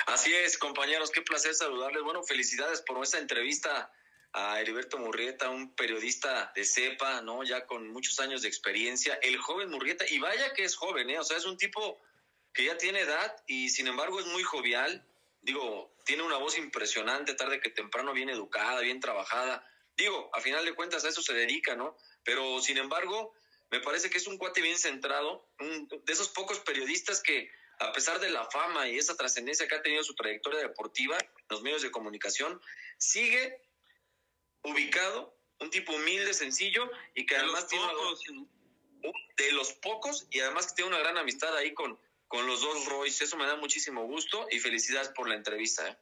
[0.07, 2.03] Así es, compañeros, qué placer saludarles.
[2.03, 3.91] Bueno, felicidades por esta entrevista
[4.33, 7.43] a Heriberto Murrieta, un periodista de cepa, ¿no?
[7.43, 9.19] Ya con muchos años de experiencia.
[9.23, 11.19] El joven Murrieta, y vaya que es joven, ¿eh?
[11.19, 11.99] O sea, es un tipo
[12.53, 15.05] que ya tiene edad y sin embargo es muy jovial.
[15.43, 19.67] Digo, tiene una voz impresionante, tarde que temprano, bien educada, bien trabajada.
[19.97, 21.97] Digo, a final de cuentas a eso se dedica, ¿no?
[22.23, 23.33] Pero sin embargo,
[23.71, 28.21] me parece que es un cuate bien centrado, de esos pocos periodistas que, a pesar
[28.21, 31.83] de la fama y esa trascendencia que ha tenido su trayectoria deportiva en los medios
[31.83, 32.61] de comunicación,
[32.99, 33.61] sigue
[34.63, 37.87] ubicado, un tipo humilde, sencillo y que además tiene
[39.37, 42.87] de los pocos y además que tiene una gran amistad ahí con, con los dos
[42.87, 43.25] Royce.
[43.25, 45.89] Eso me da muchísimo gusto y felicidades por la entrevista.
[45.89, 45.97] ¿eh?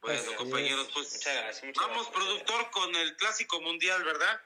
[0.00, 4.40] Bueno, compañeros, pues muchas gracias, vamos, productor, con el clásico mundial, ¿verdad?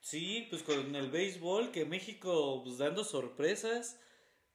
[0.00, 4.00] Sí, pues con el béisbol, que México, pues dando sorpresas,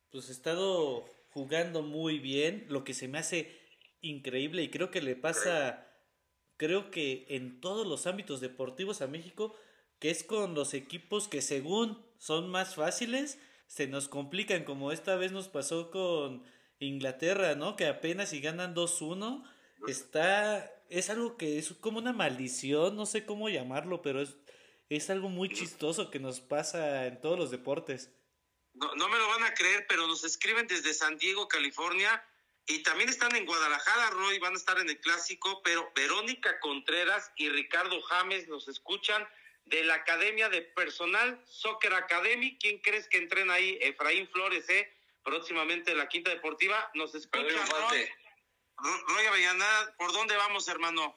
[0.09, 3.59] pues ha estado jugando muy bien, lo que se me hace
[4.01, 5.87] increíble y creo que le pasa,
[6.57, 9.55] creo que en todos los ámbitos deportivos a México,
[9.99, 15.15] que es con los equipos que según son más fáciles, se nos complican, como esta
[15.15, 16.43] vez nos pasó con
[16.79, 17.75] Inglaterra, ¿no?
[17.75, 19.43] Que apenas si ganan 2-1,
[19.87, 24.35] está, es algo que es como una maldición, no sé cómo llamarlo, pero es,
[24.89, 28.11] es algo muy chistoso que nos pasa en todos los deportes.
[28.73, 32.23] No, no me lo van a creer, pero nos escriben desde San Diego, California,
[32.65, 37.31] y también están en Guadalajara, Roy, van a estar en el clásico, pero Verónica Contreras
[37.35, 39.27] y Ricardo James nos escuchan
[39.65, 42.57] de la Academia de Personal Soccer Academy.
[42.59, 43.77] ¿Quién crees que entrena ahí?
[43.81, 44.89] Efraín Flores, ¿eh?
[45.23, 46.89] Próximamente la Quinta Deportiva.
[46.93, 48.07] Nos escuchan, Roy.
[48.77, 51.15] Roy Avellaneda, ¿por dónde vamos, hermano?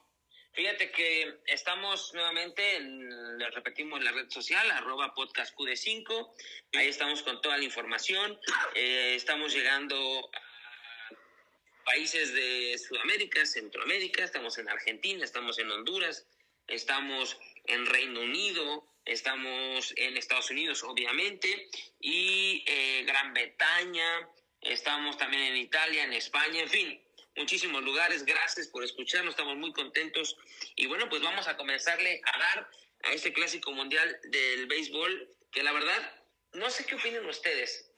[0.53, 6.33] Fíjate que estamos nuevamente, les repetimos, en la red social, arroba podcastqd5.
[6.75, 8.39] Ahí estamos con toda la información.
[8.75, 16.27] Eh, estamos llegando a países de Sudamérica, Centroamérica, estamos en Argentina, estamos en Honduras,
[16.67, 21.69] estamos en Reino Unido, estamos en Estados Unidos, obviamente,
[22.01, 24.29] y eh, Gran Bretaña,
[24.63, 27.06] estamos también en Italia, en España, en fin,
[27.37, 28.25] muchísimos lugares.
[28.25, 30.37] Gracias por escucharnos, estamos muy contentos.
[30.75, 32.71] Y bueno, pues vamos a comenzarle a dar
[33.05, 37.91] a este clásico mundial del béisbol, que la verdad, no sé qué opinan ustedes.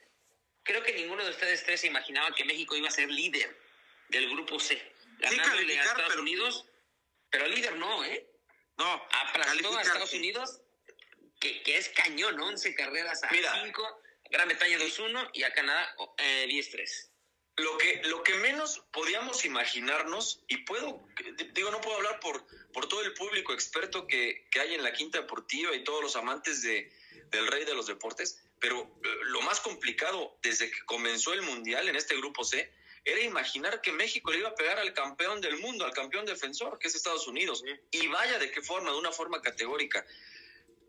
[0.64, 3.57] Creo que ninguno de ustedes tres se imaginaba que México iba a ser líder
[4.09, 4.81] del grupo C,
[5.18, 6.66] ganándole a Estados Unidos,
[7.31, 8.27] pero líder no, ¿eh?
[8.77, 10.61] No, aplastó a Estados Unidos,
[11.40, 16.46] que, que es cañón, 11 carreras a 5, Gran Bretaña 2-1 y a Canadá eh,
[16.48, 17.07] 10-3
[17.58, 21.02] lo que, lo que menos podíamos imaginarnos, y puedo,
[21.52, 24.92] digo, no puedo hablar por, por todo el público experto que, que hay en la
[24.92, 26.92] Quinta Deportiva y todos los amantes de,
[27.30, 31.88] del rey de los deportes, pero eh, lo más complicado desde que comenzó el Mundial
[31.88, 32.72] en este grupo C
[33.04, 36.78] era imaginar que México le iba a pegar al campeón del mundo, al campeón defensor,
[36.78, 37.64] que es Estados Unidos.
[37.90, 40.04] Y vaya de qué forma, de una forma categórica.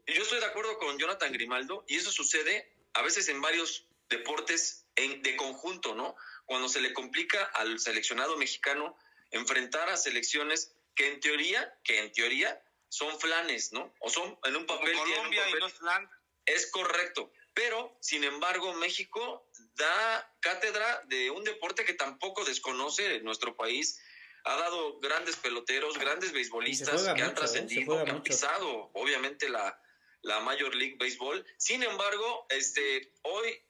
[0.06, 4.86] Yo estoy de acuerdo con Jonathan Grimaldo, y eso sucede a veces en varios deportes
[4.96, 6.16] en, de conjunto, ¿no?
[6.50, 8.98] Cuando se le complica al seleccionado mexicano
[9.30, 12.60] enfrentar a selecciones que en teoría, que en teoría
[12.90, 13.94] son flanes, ¿no?
[14.00, 14.98] O son en un papel.
[14.98, 16.10] Colombia y no es flan.
[16.48, 17.32] Es correcto.
[17.54, 24.02] Pero, sin embargo, México da cátedra de un deporte que tampoco desconoce nuestro país.
[24.44, 27.36] Ha dado grandes peloteros, grandes beisbolistas que han ¿eh?
[27.36, 29.80] trascendido, que han pisado, obviamente, la,
[30.24, 31.46] la Major League Baseball.
[31.58, 33.62] Sin embargo, este, hoy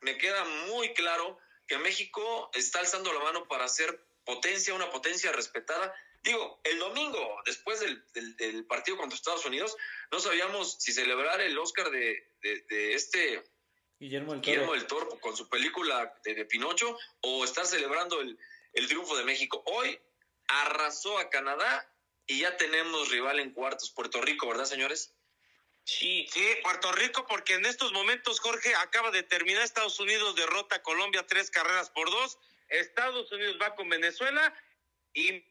[0.00, 5.32] me queda muy claro que México está alzando la mano para ser potencia, una potencia
[5.32, 5.94] respetada.
[6.22, 9.76] Digo, el domingo, después del, partido contra Estados Unidos,
[10.10, 12.30] no sabíamos si celebrar el Oscar de,
[12.94, 13.42] este
[13.98, 15.08] Guillermo del Toro.
[15.20, 18.38] con su película de, Pinocho o estar celebrando el,
[18.72, 19.62] el triunfo de México.
[19.66, 19.98] Hoy
[20.48, 21.90] arrasó a Canadá
[22.26, 25.15] y ya tenemos rival en cuartos, Puerto Rico, ¿verdad, señores?
[25.86, 26.26] Sí.
[26.32, 30.82] Sí, Puerto Rico, porque en estos momentos, Jorge, acaba de terminar Estados Unidos, derrota a
[30.82, 32.38] Colombia tres carreras por dos.
[32.68, 34.52] Estados Unidos va con Venezuela
[35.14, 35.44] y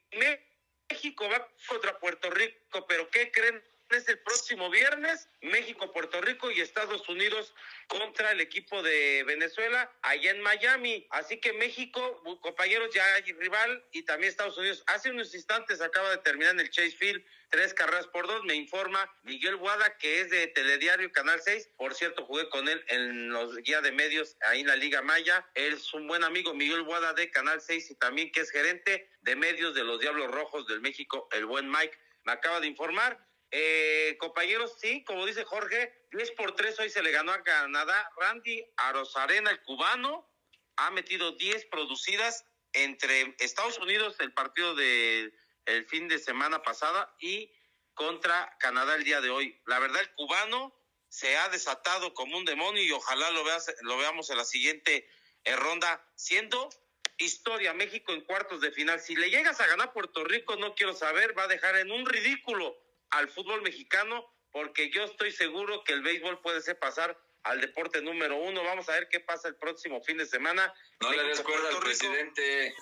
[0.89, 2.85] México va contra Puerto Rico.
[2.85, 3.63] Pero ¿qué creen?
[3.91, 7.53] es el próximo viernes, México, Puerto Rico y Estados Unidos
[7.87, 11.05] contra el equipo de Venezuela allá en Miami.
[11.11, 14.83] Así que México, compañeros, ya hay rival y también Estados Unidos.
[14.87, 17.23] Hace unos instantes acaba de terminar en el Chase Field
[17.55, 18.43] tres carreras por dos.
[18.43, 21.69] Me informa Miguel Guada, que es de Telediario Canal 6.
[21.77, 25.49] Por cierto, jugué con él en los guías de medios ahí en la Liga Maya.
[25.53, 29.09] Él es un buen amigo, Miguel Guada de Canal 6 y también que es gerente
[29.21, 31.97] de medios de los Diablos Rojos del México, el buen Mike.
[32.25, 33.25] Me acaba de informar.
[33.51, 38.11] Eh, compañeros, sí, como dice Jorge, 10 por 3 hoy se le ganó a Canadá.
[38.17, 40.29] Randy Arozarena, el cubano,
[40.75, 45.33] ha metido 10 producidas entre Estados Unidos, el partido de
[45.65, 47.51] el fin de semana pasada, y
[47.93, 49.59] contra Canadá el día de hoy.
[49.65, 50.75] La verdad, el cubano
[51.09, 55.07] se ha desatado como un demonio y ojalá lo, veas, lo veamos en la siguiente
[55.43, 56.69] eh, ronda, siendo
[57.17, 58.99] historia México en cuartos de final.
[58.99, 62.05] Si le llegas a ganar Puerto Rico, no quiero saber, va a dejar en un
[62.05, 62.77] ridículo
[63.11, 68.01] al fútbol mexicano, porque yo estoy seguro que el béisbol puede ser pasar al deporte
[68.01, 68.63] número uno.
[68.63, 70.73] Vamos a ver qué pasa el próximo fin de semana.
[70.99, 72.75] No le des al presidente.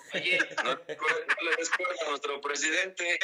[0.64, 3.18] no, le des a nuestro presidente.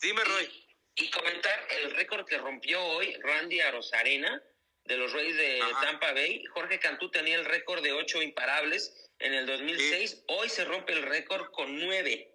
[0.00, 0.66] dime, Roy.
[0.98, 4.42] Y, comentar el récord que rompió hoy Randy Arozarena
[4.84, 6.42] de los Reyes de Tampa Bay.
[6.46, 10.24] Jorge Cantú tenía el récord de ocho imparables en el 2006.
[10.28, 12.32] Hoy se rompe el récord con nueve.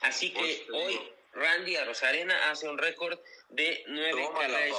[0.00, 1.00] Así que hoy
[1.32, 3.18] Randy a Rosarena hace un récord
[3.50, 4.76] de nueve carreras.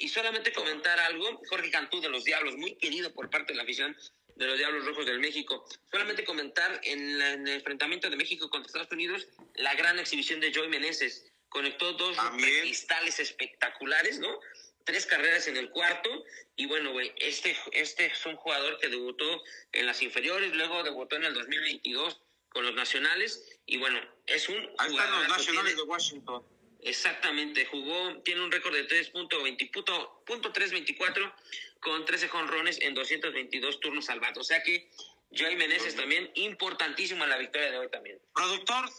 [0.00, 3.64] Y solamente comentar algo, Jorge Cantú de los Diablos, muy querido por parte de la
[3.64, 3.94] afición
[4.34, 5.66] de los Diablos Rojos del México.
[5.90, 10.70] Solamente comentar en, el enfrentamiento de México contra Estados Unidos la gran exhibición de Joey
[10.70, 11.30] Meneses.
[11.50, 14.40] Conectó dos cristales espectaculares, ¿no?
[14.84, 16.08] Tres carreras en el cuarto.
[16.56, 21.16] Y bueno, güey, este, este es un jugador que debutó en las inferiores, luego debutó
[21.16, 23.60] en el 2022 con los nacionales.
[23.66, 24.56] Y bueno, es un.
[24.78, 26.42] Ahí están los nacionales de Washington.
[26.82, 31.34] Exactamente, jugó, tiene un récord de 3.324
[31.80, 34.38] con 13 jonrones en 222 turnos salvados.
[34.38, 34.90] O sea que
[35.36, 38.20] Joey Meneses también importantísimo en la victoria de hoy también.
[38.34, 38.90] Productor,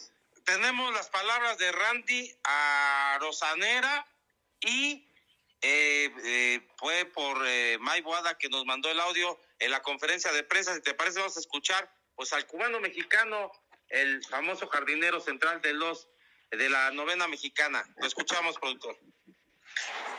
[0.45, 4.07] tenemos las palabras de Randy a Rosanera
[4.61, 5.05] y
[5.61, 10.31] eh, eh, fue por eh, May Boada que nos mandó el audio en la conferencia
[10.31, 10.73] de prensa.
[10.73, 13.51] Si te parece, vamos a escuchar pues al cubano mexicano,
[13.89, 16.07] el famoso jardinero central de los
[16.51, 17.83] de la novena mexicana.
[17.97, 18.95] Lo escuchamos, productor.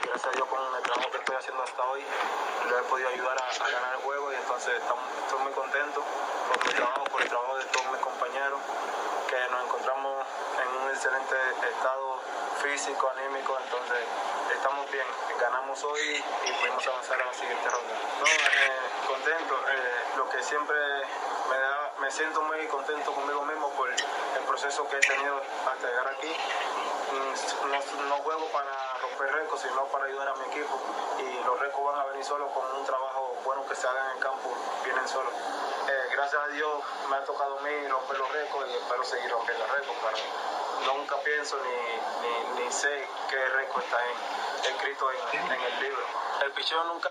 [0.02, 3.36] Gracias a Dios con el trabajo que estoy haciendo hasta hoy, le he podido ayudar
[3.38, 6.02] a, ganar el juego y entonces estoy muy contento
[6.48, 8.60] por mi trabajo, por el trabajo de todos mis compañeros,
[9.28, 10.26] que nos encontramos
[10.62, 11.36] en un excelente
[11.70, 12.20] estado
[12.62, 13.98] físico, anímico, entonces
[14.52, 15.06] estamos bien,
[15.38, 17.94] ganamos hoy y pudimos avanzar a la siguiente ronda.
[18.20, 20.76] No, eh, contento, eh, lo que siempre
[21.48, 23.88] me da me siento muy contento conmigo mismo por
[24.52, 26.28] proceso que he tenido hasta llegar aquí.
[26.28, 30.78] Mm, no, juego para romper récords, sino para ayudar a mi equipo.
[31.20, 34.16] Y los récords van a venir solo con un trabajo bueno que se haga en
[34.18, 35.32] el campo, vienen solos.
[35.88, 39.30] Eh, gracias a Dios me ha tocado a mí romper los récords y espero seguir
[39.30, 39.98] rompiendo récords.
[40.02, 46.02] Pero nunca pienso ni, ni, sé qué récord está en, escrito en, en el libro.
[46.42, 47.10] El picheo nunca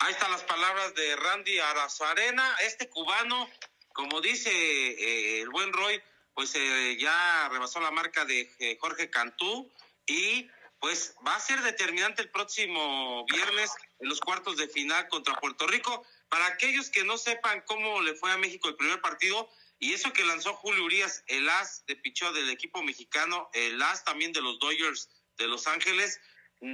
[0.00, 3.50] Ahí están las palabras de Randy Arazarena, este cubano,
[3.98, 6.00] como dice eh, el buen Roy,
[6.32, 9.68] pues eh, ya rebasó la marca de eh, Jorge Cantú
[10.06, 15.34] y pues va a ser determinante el próximo viernes en los cuartos de final contra
[15.34, 16.06] Puerto Rico.
[16.28, 20.12] Para aquellos que no sepan cómo le fue a México el primer partido, y eso
[20.12, 24.42] que lanzó Julio Urias, el as de pichó del equipo mexicano, el as también de
[24.42, 26.20] los Dodgers de Los Ángeles,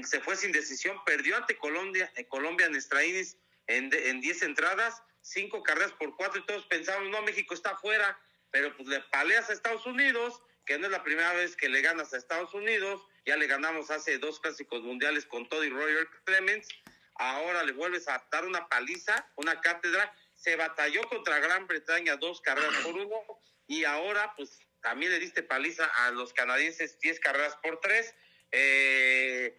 [0.03, 5.63] se fue sin decisión, perdió ante Colombia, Colombia en Estraínis en, en 10 entradas, cinco
[5.63, 8.19] carreras por cuatro y todos pensaban, no, México está afuera,
[8.51, 11.81] pero pues le paleas a Estados Unidos, que no es la primera vez que le
[11.81, 16.69] ganas a Estados Unidos, ya le ganamos hace dos clásicos mundiales con Toddy Roger Clemens,
[17.17, 22.41] ahora le vuelves a dar una paliza, una cátedra, se batalló contra Gran Bretaña dos
[22.43, 23.23] carreras por uno
[23.67, 28.15] y ahora pues también le diste paliza a los canadienses 10 carreras por tres.
[28.53, 29.59] Eh,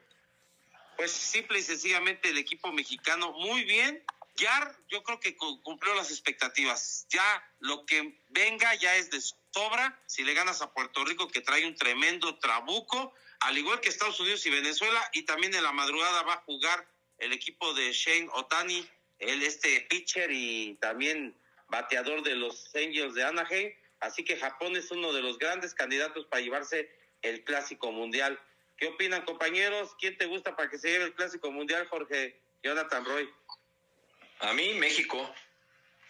[0.96, 4.04] pues simple y sencillamente el equipo mexicano muy bien.
[4.36, 7.08] Ya yo creo que cumplió las expectativas.
[7.10, 9.22] Ya lo que venga ya es de
[9.52, 10.02] sobra.
[10.06, 14.20] Si le ganas a Puerto Rico, que trae un tremendo trabuco, al igual que Estados
[14.20, 18.30] Unidos y Venezuela, y también en la madrugada va a jugar el equipo de Shane
[18.34, 18.88] Otani,
[19.20, 21.36] el este pitcher y también
[21.70, 23.74] bateador de los Angels de Anaheim.
[24.02, 28.40] Así que Japón es uno de los grandes candidatos para llevarse el clásico mundial.
[28.78, 29.96] ¿Qué opinan, compañeros?
[30.00, 32.42] ¿Quién te gusta para que se lleve el Clásico Mundial, Jorge?
[32.62, 33.30] Jonathan Roy.
[34.40, 35.34] A mí, México.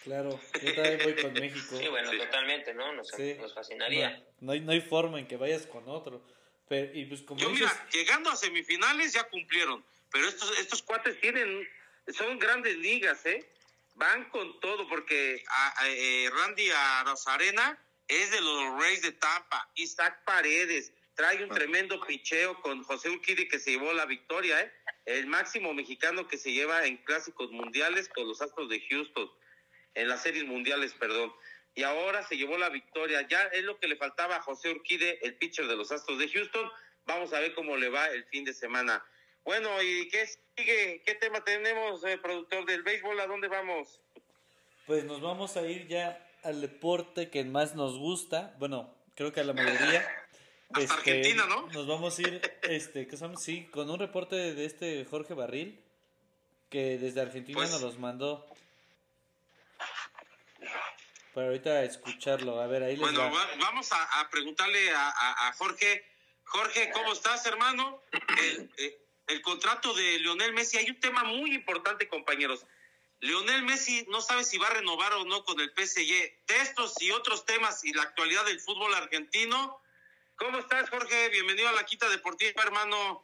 [0.03, 1.77] Claro, yo también voy con México.
[1.77, 2.93] Sí, bueno, totalmente, ¿no?
[2.93, 3.11] Nos,
[3.53, 4.23] fascinaría.
[4.39, 6.23] No, hay, no hay forma en que vayas con otro.
[6.67, 11.19] Pero, y pues como yo, mira, llegando a semifinales ya cumplieron, pero estos, estos cuates
[11.21, 11.67] tienen,
[12.07, 13.47] son grandes ligas, ¿eh?
[13.95, 20.23] Van con todo, porque a, eh, Randy Arozarena es de los Rays de Tampa, Isaac
[20.25, 24.71] Paredes, trae un tremendo picheo con José Urquidi que se llevó la victoria, ¿eh?
[25.05, 29.31] el máximo mexicano que se lleva en clásicos mundiales con los Astros de Houston,
[29.93, 31.33] en las series mundiales, perdón.
[31.73, 33.27] Y ahora se llevó la victoria.
[33.27, 36.29] Ya es lo que le faltaba a José Urquide, el pitcher de los Astros de
[36.29, 36.69] Houston.
[37.05, 39.05] Vamos a ver cómo le va el fin de semana.
[39.43, 40.25] Bueno, ¿y qué
[40.57, 41.03] sigue?
[41.05, 43.19] ¿Qué tema tenemos, eh, productor del béisbol?
[43.19, 44.01] ¿A dónde vamos?
[44.85, 48.55] Pues nos vamos a ir ya al deporte que más nos gusta.
[48.57, 50.07] Bueno, creo que a la mayoría.
[50.77, 51.67] Este, Argentina, ¿no?
[51.67, 55.79] Nos vamos a ir, este, ¿qué Sí, con un reporte de este Jorge Barril,
[56.69, 58.45] que desde Argentina pues nos los mandó.
[61.33, 66.05] Para ahorita escucharlo, a ver, ahí les Bueno, vamos a, preguntarle a, Jorge.
[66.45, 68.01] Jorge, ¿cómo estás, hermano?
[68.11, 72.65] El, eh, el contrato de Lionel Messi, hay un tema muy importante, compañeros.
[73.19, 76.45] Lionel Messi no sabe si va a renovar o no con el PSG.
[76.47, 79.81] De estos y otros temas y la actualidad del fútbol argentino,
[80.37, 81.29] ¿Cómo estás, Jorge?
[81.29, 83.23] Bienvenido a la Quita Deportiva, hermano.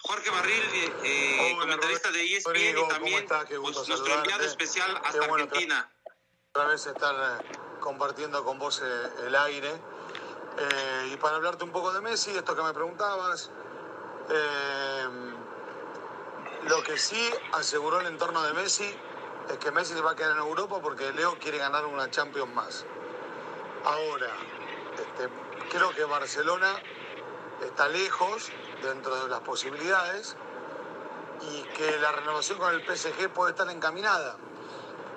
[0.00, 3.26] Jorge Barril, eh, eh comentarista de ESPN y también
[3.62, 5.90] pues, nuestro enviado especial hasta Argentina.
[6.50, 8.82] Otra vez estar eh, compartiendo con vos
[9.24, 9.72] el aire.
[11.12, 13.50] y para hablarte un poco de Messi, esto que me preguntabas,
[16.64, 18.92] lo que sí aseguró el entorno de Messi
[19.48, 22.52] es que Messi se va a quedar en Europa porque Leo quiere ganar una Champions
[22.52, 22.84] más.
[23.84, 24.36] Ahora,
[24.94, 25.28] este,
[25.70, 26.80] creo que Barcelona
[27.64, 28.50] está lejos
[28.82, 30.36] dentro de las posibilidades
[31.40, 34.36] y que la renovación con el PSG puede estar encaminada.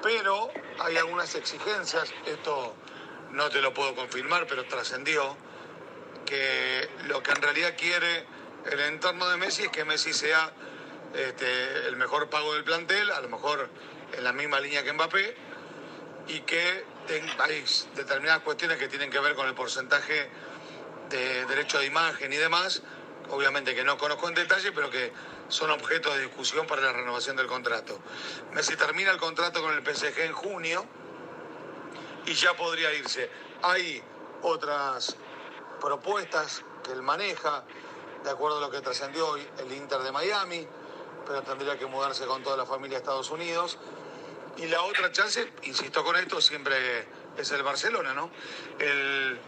[0.01, 2.75] Pero hay algunas exigencias, esto
[3.31, 5.35] no te lo puedo confirmar, pero trascendió,
[6.25, 8.25] que lo que en realidad quiere
[8.71, 10.51] el entorno de Messi es que Messi sea
[11.13, 13.69] este, el mejor pago del plantel, a lo mejor
[14.13, 15.35] en la misma línea que Mbappé,
[16.27, 16.85] y que
[17.39, 20.29] hay determinadas cuestiones que tienen que ver con el porcentaje
[21.09, 22.81] de derecho de imagen y demás,
[23.29, 25.11] obviamente que no conozco en detalle, pero que
[25.49, 27.99] son objeto de discusión para la renovación del contrato.
[28.53, 30.85] Messi termina el contrato con el PSG en junio
[32.25, 33.29] y ya podría irse.
[33.61, 34.01] Hay
[34.41, 35.17] otras
[35.81, 37.63] propuestas que él maneja,
[38.23, 40.65] de acuerdo a lo que trascendió hoy el Inter de Miami,
[41.25, 43.77] pero tendría que mudarse con toda la familia a Estados Unidos.
[44.57, 48.29] Y la otra chance, insisto con esto, siempre es el Barcelona, ¿no?
[48.79, 49.39] El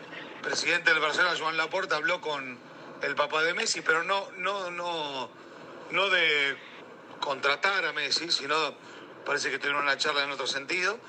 [0.42, 2.58] presidente del Barcelona, Joan Laporta, habló con
[3.02, 5.30] el papá de Messi, pero no, no, no,
[5.92, 6.58] no de
[7.20, 8.56] contratar a Messi, sino
[9.26, 11.00] parece que tuvieron una charla en otro sentido.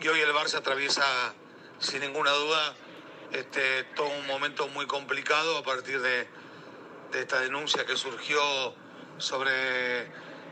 [0.00, 1.34] Y hoy el Barça atraviesa,
[1.78, 2.74] sin ninguna duda,
[3.32, 6.28] este, todo un momento muy complicado a partir de,
[7.12, 8.74] de esta denuncia que surgió
[9.18, 10.06] sobre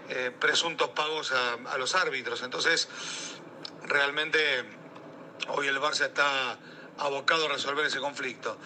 [0.08, 2.42] eh, presuntos pagos a, los árbitros.
[2.42, 2.88] Entonces,
[3.84, 4.38] realmente
[5.48, 6.58] hoy el Barça está
[6.98, 8.58] abocado a resolver ese conflicto.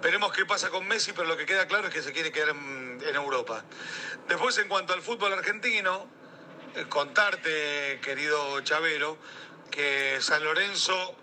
[0.00, 2.50] Veremos qué pasa con Messi, pero lo que queda claro es que se quiere quedar
[2.50, 3.64] en, Europa.
[4.28, 6.08] Después, en cuanto al fútbol argentino,
[6.74, 9.18] eh, contarte, querido Chavero,
[9.70, 11.16] que San Lorenzo,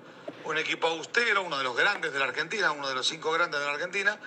[0.45, 3.59] un equipo austero, uno de los grandes de la Argentina, uno de los cinco grandes
[3.59, 4.19] de la Argentina,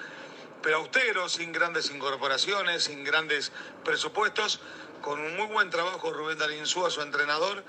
[0.63, 3.53] pero austero, sin grandes incorporaciones, sin grandes
[3.85, 4.61] presupuestos,
[5.03, 7.63] con un muy buen trabajo Rubén Darinsúa, su entrenador,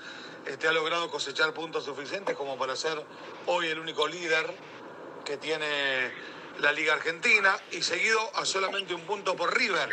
[0.46, 3.04] este, ha logrado cosechar puntos suficientes como para ser
[3.46, 4.46] hoy el único líder
[5.24, 6.12] que tiene
[6.60, 9.90] la Liga Argentina y seguido a solamente un punto por River.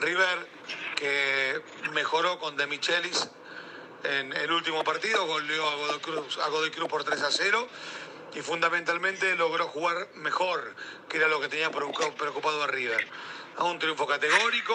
[0.00, 0.48] River
[0.96, 1.60] que
[1.92, 3.28] mejoró con De Michelis
[4.02, 7.68] en el último partido, goleó a Godoy Cruz por 3 a 0
[8.34, 10.74] y fundamentalmente logró jugar mejor,
[11.08, 13.06] que era lo que tenía preocupado a River.
[13.56, 14.74] A un triunfo categórico,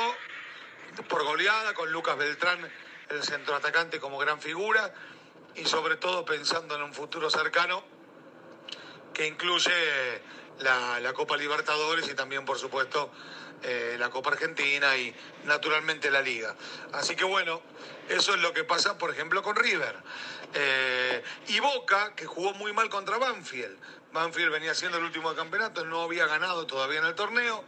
[1.08, 2.60] por goleada, con Lucas Beltrán,
[3.10, 4.94] el centroatacante como gran figura,
[5.56, 7.84] y sobre todo pensando en un futuro cercano
[9.14, 9.72] que incluye
[10.60, 13.12] la, Copa Libertadores y también, por supuesto,
[13.64, 15.14] eh, la Copa Argentina y
[15.46, 16.56] naturalmente la Liga.
[16.94, 17.62] Así que bueno,
[18.08, 19.98] eso es lo que pasa, por ejemplo, con River.
[20.54, 23.78] Eh, y Boca, que jugó muy mal contra Banfield.
[24.14, 27.64] Banfield venía siendo el último campeonato, no había ganado todavía en el torneo.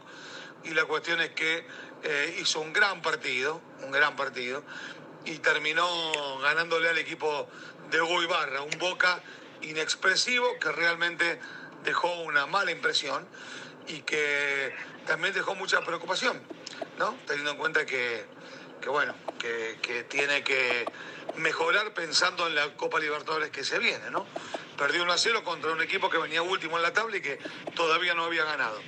[0.64, 1.66] Y la cuestión es que
[2.04, 4.62] eh, hizo un gran partido, un gran partido,
[5.24, 5.86] y terminó
[6.40, 7.48] ganándole al equipo
[7.90, 9.20] de Hugo Ibarra, un Boca
[9.60, 11.40] inexpresivo que realmente
[11.84, 13.26] dejó una mala impresión
[13.86, 14.74] y que
[15.06, 16.40] también dejó mucha preocupación,
[16.98, 17.16] ¿no?
[17.26, 18.26] Teniendo en cuenta que,
[18.86, 20.84] bueno, que, que, tiene que
[21.36, 24.26] mejorar pensando en la Copa Libertadores que se viene, ¿no?
[24.76, 27.38] Perdió 1 a 0 contra un equipo que venía último en la tabla y que
[27.74, 28.80] todavía no había ganado.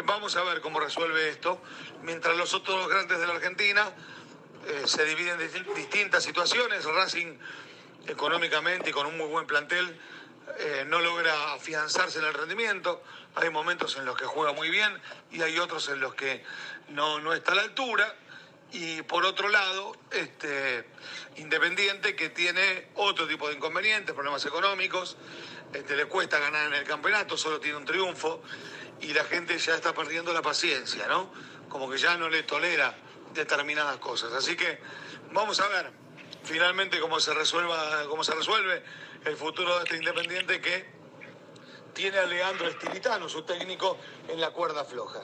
[0.00, 1.60] Vamos a ver cómo resuelve esto,
[2.02, 3.92] mientras los otros grandes de la Argentina
[4.66, 6.84] eh, se dividen en distintas situaciones.
[6.86, 7.36] Racing
[8.06, 10.00] económicamente y con un muy buen plantel
[10.58, 13.02] eh, no logra afianzarse en el rendimiento.
[13.34, 14.98] Hay momentos en los que juega muy bien
[15.30, 16.42] y hay otros en los que
[16.88, 18.16] no, no está a la altura.
[18.72, 20.86] Y por otro lado, este,
[21.36, 25.16] Independiente que tiene otro tipo de inconvenientes, problemas económicos,
[25.72, 28.42] este, le cuesta ganar en el campeonato, solo tiene un triunfo
[29.02, 31.30] y la gente ya está perdiendo la paciencia, ¿no?
[31.68, 32.96] Como que ya no le tolera
[33.34, 34.32] determinadas cosas.
[34.32, 34.80] Así que
[35.32, 35.90] vamos a ver
[36.44, 38.82] finalmente cómo se resuelva, cómo se resuelve
[39.24, 41.02] el futuro de este Independiente que
[41.94, 43.98] tiene a Leandro Estilitano, su técnico,
[44.28, 45.20] en la cuerda floja.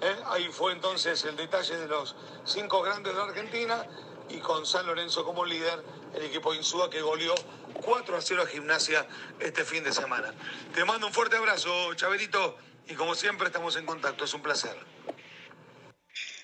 [0.00, 0.16] ¿Eh?
[0.26, 2.14] Ahí fue entonces el detalle de los
[2.44, 3.84] cinco grandes de Argentina
[4.28, 5.82] y con San Lorenzo como líder,
[6.14, 7.34] el equipo Insúa que goleó
[7.82, 9.06] 4 a 0 a Gimnasia
[9.40, 10.32] este fin de semana.
[10.74, 12.56] Te mando un fuerte abrazo, Chabelito,
[12.88, 14.76] y como siempre estamos en contacto, es un placer.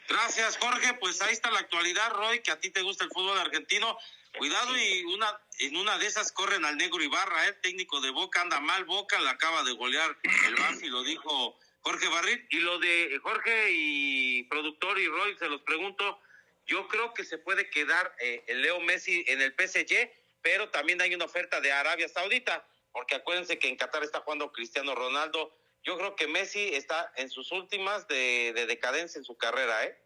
[0.09, 0.95] Gracias, Jorge.
[0.95, 3.99] Pues ahí está la actualidad, Roy, que a ti te gusta el fútbol argentino.
[4.39, 7.59] Cuidado y una en una de esas corren al negro Ibarra, el ¿eh?
[7.62, 10.16] técnico de Boca anda mal, Boca le acaba de golear
[10.47, 12.47] el Barça lo dijo Jorge Barrit.
[12.51, 16.20] Y lo de Jorge y productor y Roy, se los pregunto,
[16.66, 20.11] yo creo que se puede quedar eh, el Leo Messi en el PSG,
[20.43, 24.53] pero también hay una oferta de Arabia Saudita, porque acuérdense que en Qatar está jugando
[24.53, 25.53] Cristiano Ronaldo.
[25.89, 29.99] Yo creo que Messi está en sus últimas de, decadencia en su carrera, ¿eh?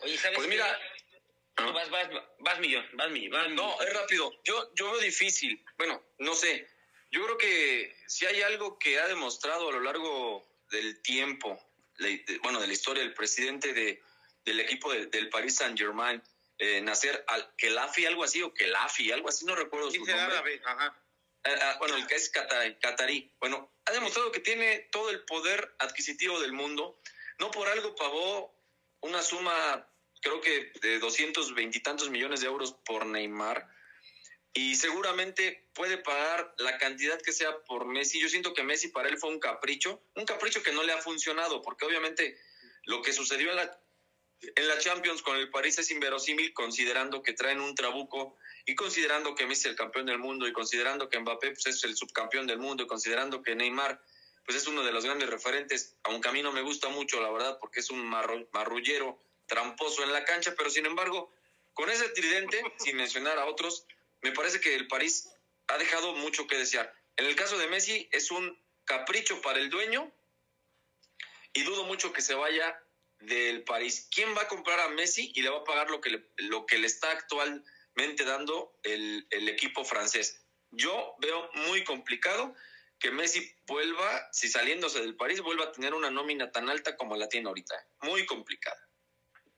[0.00, 0.78] Oye, ¿sabes pues mira,
[1.58, 2.10] No, vas, vas,
[2.40, 3.32] vas millón, vas millón.
[3.32, 4.30] Vas No, es rápido.
[4.44, 5.64] Yo, yo veo difícil.
[5.78, 6.68] Bueno, no sé.
[7.10, 11.58] Yo creo que si hay algo que ha demostrado a lo largo del tiempo,
[11.96, 14.02] de- bueno, de la historia, el presidente de,
[14.44, 16.22] del equipo de- del Paris Saint Germain,
[16.58, 20.36] eh, Nasser Al-Khelafi, algo así, o Khelafi, algo así, no recuerdo su Dice nombre.
[20.36, 20.94] árabe, ajá.
[21.46, 23.32] Ah, ah, bueno, el que es cata- catarí.
[23.38, 27.00] Bueno, ha demostrado que tiene todo el poder adquisitivo del mundo.
[27.38, 28.52] No por algo pagó
[29.00, 29.88] una suma,
[30.20, 33.68] creo que de 220 y tantos millones de euros por Neymar.
[34.54, 38.18] Y seguramente puede pagar la cantidad que sea por Messi.
[38.18, 40.02] Yo siento que Messi para él fue un capricho.
[40.14, 42.38] Un capricho que no le ha funcionado, porque obviamente
[42.84, 43.80] lo que sucedió en la,
[44.40, 49.34] en la Champions con el París es inverosímil, considerando que traen un trabuco y considerando
[49.34, 52.46] que Messi es el campeón del mundo y considerando que Mbappé pues, es el subcampeón
[52.46, 54.00] del mundo y considerando que Neymar
[54.44, 57.30] pues es uno de los grandes referentes, aunque a mí no me gusta mucho la
[57.32, 61.32] verdad porque es un marro- marrullero tramposo en la cancha, pero sin embargo,
[61.74, 63.86] con ese tridente, sin mencionar a otros,
[64.22, 65.28] me parece que el París
[65.68, 66.92] ha dejado mucho que desear.
[67.16, 70.12] En el caso de Messi es un capricho para el dueño
[71.52, 72.80] y dudo mucho que se vaya
[73.20, 74.08] del París.
[74.14, 76.66] ¿Quién va a comprar a Messi y le va a pagar lo que le, lo
[76.66, 80.44] que le está actualmente dando el, el equipo francés?
[80.70, 82.54] Yo veo muy complicado
[82.98, 87.16] que Messi vuelva, si saliéndose del París, vuelva a tener una nómina tan alta como
[87.16, 87.74] la tiene ahorita.
[88.02, 88.88] Muy complicada.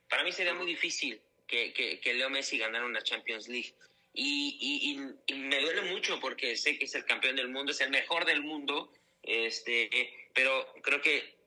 [0.08, 3.74] Para mí sería muy difícil que, que, que Leo Messi ganara una Champions League.
[4.12, 7.80] Y, y, y- me duele mucho porque sé que es el campeón del mundo, es
[7.80, 8.92] el mejor del mundo,
[9.22, 11.37] este, pero creo que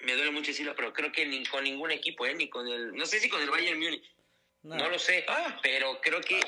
[0.00, 2.94] me duele mucho decirlo, pero creo que ni con ningún equipo, eh, ni con el,
[2.94, 4.04] no sé si con el Bayern Múnich,
[4.62, 4.76] No.
[4.76, 5.24] no, lo sé,
[5.62, 6.40] pero creo que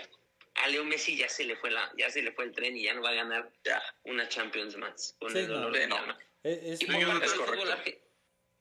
[0.54, 2.82] a Leo Messi ya se le fue la, ya se le fue el tren y
[2.84, 3.50] ya no va a ganar
[4.04, 5.78] una Champions más con Sí, el dolor no.
[5.78, 5.96] de No.
[5.96, 6.18] alma.
[6.42, 7.64] Es, es Y por, muy- parte es del correcto.
[7.66, 7.98] fútbol arge-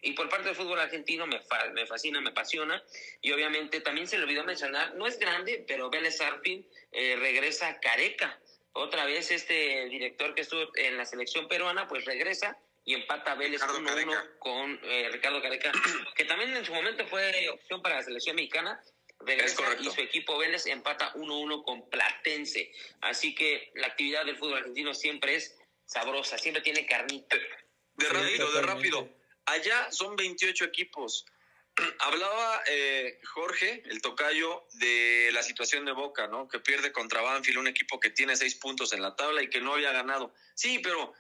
[0.02, 2.84] y por parte del fútbol argentino me, fa- me fascina, me apasiona.
[3.22, 7.68] Y obviamente también se le olvidó mencionar, no es grande, pero Vélez Arfin eh, regresa
[7.68, 8.40] a Careca.
[8.74, 13.36] Otra vez este director que estuvo en la selección peruana, pues regresa y empata a
[13.36, 14.28] Vélez Ricardo 1-1 Careca.
[14.40, 15.74] con eh, Ricardo Careca,
[16.16, 18.82] que también en su momento fue opción para la selección mexicana.
[19.20, 22.72] Regresa y su equipo Vélez empata 1-1 con Platense.
[23.02, 27.36] Así que la actividad del fútbol argentino siempre es sabrosa, siempre tiene carnita.
[27.36, 29.10] De Sí, rápido, de rápido.
[29.48, 31.26] Allá son 28 equipos.
[32.00, 36.48] Hablaba eh, Jorge, el tocayo, de la situación de Boca, ¿no?
[36.48, 39.60] Que pierde contra Banfield, un equipo que tiene seis puntos en la tabla y que
[39.60, 40.34] no había ganado.
[40.56, 41.14] Sí, pero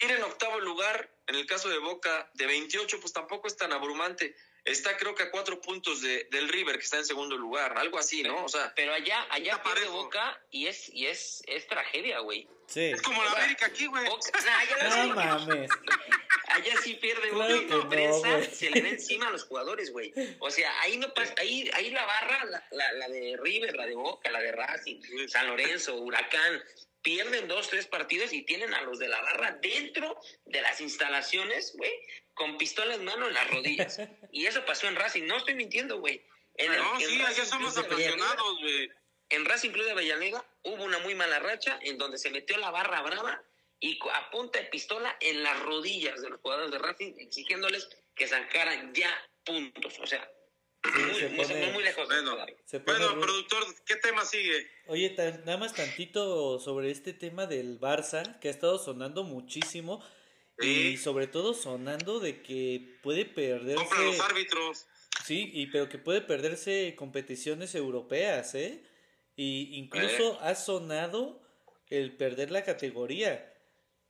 [0.00, 3.72] ir en octavo lugar, en el caso de Boca, de 28, pues tampoco es tan
[3.72, 4.34] abrumante.
[4.64, 7.98] Está creo que a cuatro puntos de, del River, que está en segundo lugar, algo
[7.98, 8.44] así, ¿no?
[8.44, 9.92] O sea, Pero allá, allá pierde parejo.
[9.92, 12.46] Boca y es, y es, es tragedia, güey.
[12.66, 12.86] sí.
[12.86, 14.04] Es como la América aquí, güey.
[14.44, 15.70] Nah, No sí, mames.
[16.48, 19.90] allá sí pierde Claro Boca y la prensa se le ve encima a los jugadores,
[19.90, 20.12] güey.
[20.40, 23.86] O sea, ahí no pasa, ahí, ahí la barra, la, la, la de River, la
[23.86, 26.62] de Boca, la de Racing, San Lorenzo, Huracán,
[27.02, 31.74] pierden dos, tres partidos y tienen a los de la barra dentro de las instalaciones,
[31.76, 31.92] güey,
[32.34, 33.98] con pistola en mano en las rodillas.
[34.32, 36.22] Y eso pasó en Racing, no estoy mintiendo, güey.
[36.54, 38.90] En el- No, en sí, allá somos Club de Avellaneda- apasionados, güey.
[39.30, 42.70] en Racing Club de Avellaneda hubo una muy mala racha en donde se metió la
[42.70, 43.42] barra brava
[43.80, 48.26] y a punta de pistola en las rodillas de los jugadores de Racing exigiéndoles que
[48.26, 49.10] sacaran ya
[49.44, 49.98] puntos.
[50.00, 50.28] O sea,
[50.84, 52.06] muy, se pone- muy, muy lejos.
[52.06, 52.56] Bueno, todavía.
[52.64, 54.66] Se pone bueno, productor, ¿qué tema sigue?
[54.86, 60.02] Oye, tan- nada más tantito sobre este tema del Barça, que ha estado sonando muchísimo.
[60.60, 60.88] Sí.
[60.94, 63.76] Y sobre todo sonando de que puede perderse.
[63.84, 64.86] Compra los árbitros.
[65.24, 68.82] Sí, y pero que puede perderse competiciones europeas, ¿eh?
[69.36, 71.40] Y incluso ha sonado
[71.90, 73.54] el perder la categoría.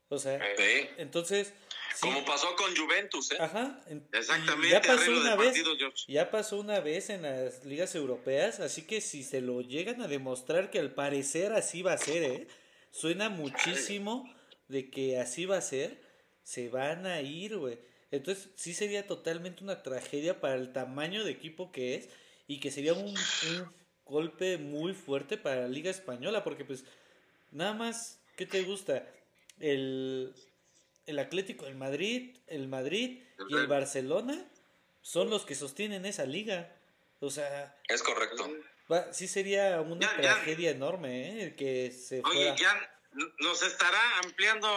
[0.09, 0.89] O sea, sí.
[0.97, 1.53] entonces.
[1.95, 3.37] sí, como pasó con Juventus, ¿eh?
[3.39, 3.81] Ajá.
[4.13, 5.65] Exactamente, Ya pasó una vez.
[6.07, 10.09] Ya pasó una vez en las ligas europeas, así que si se lo llegan a
[10.09, 12.49] demostrar que al parecer así va a ser, ¿eh?
[12.91, 14.35] Suena muchísimo
[14.69, 16.01] de que así va a ser,
[16.43, 17.79] se van a ir, güey.
[18.11, 22.09] Entonces sí sería totalmente una tragedia para el tamaño de equipo que es
[22.47, 23.75] y que sería un, un
[24.07, 26.87] golpe muy fuerte para la liga española, porque pues
[27.51, 29.07] nada más, ¿qué te gusta?
[29.61, 30.35] El,
[31.07, 34.45] el Atlético, el Madrid, el Madrid y el Barcelona
[35.03, 36.75] son los que sostienen esa liga.
[37.21, 38.49] O sea, Es correcto.
[38.91, 40.35] va- sí sería una Ya, ya.
[40.35, 41.43] tragedia enorme, ¿eh?
[41.45, 42.57] El que se Oye, fuera.
[42.57, 42.95] ya
[43.39, 44.69] nos estará ampliando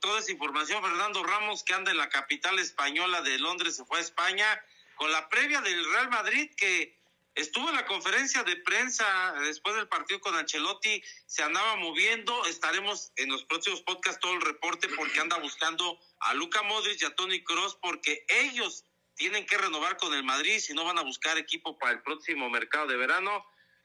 [0.00, 3.98] toda esa información Fernando Ramos, que anda en la capital española de Londres, se fue
[3.98, 4.46] a España,
[4.94, 6.97] con la previa del Real Madrid, que
[7.38, 13.12] estuvo en la conferencia de prensa después del partido con Ancelotti, se andaba moviendo, estaremos
[13.16, 17.14] en los próximos podcasts todo el reporte porque anda buscando a Luca Modric y a
[17.14, 18.84] Tony Cross, porque ellos
[19.14, 22.50] tienen que renovar con el Madrid si no van a buscar equipo para el próximo
[22.50, 23.44] mercado de verano.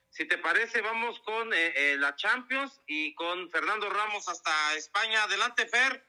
[0.10, 5.24] Si te parece, vamos con eh, eh, la Champions y con Fernando Ramos hasta España.
[5.24, 6.06] Adelante, Fer.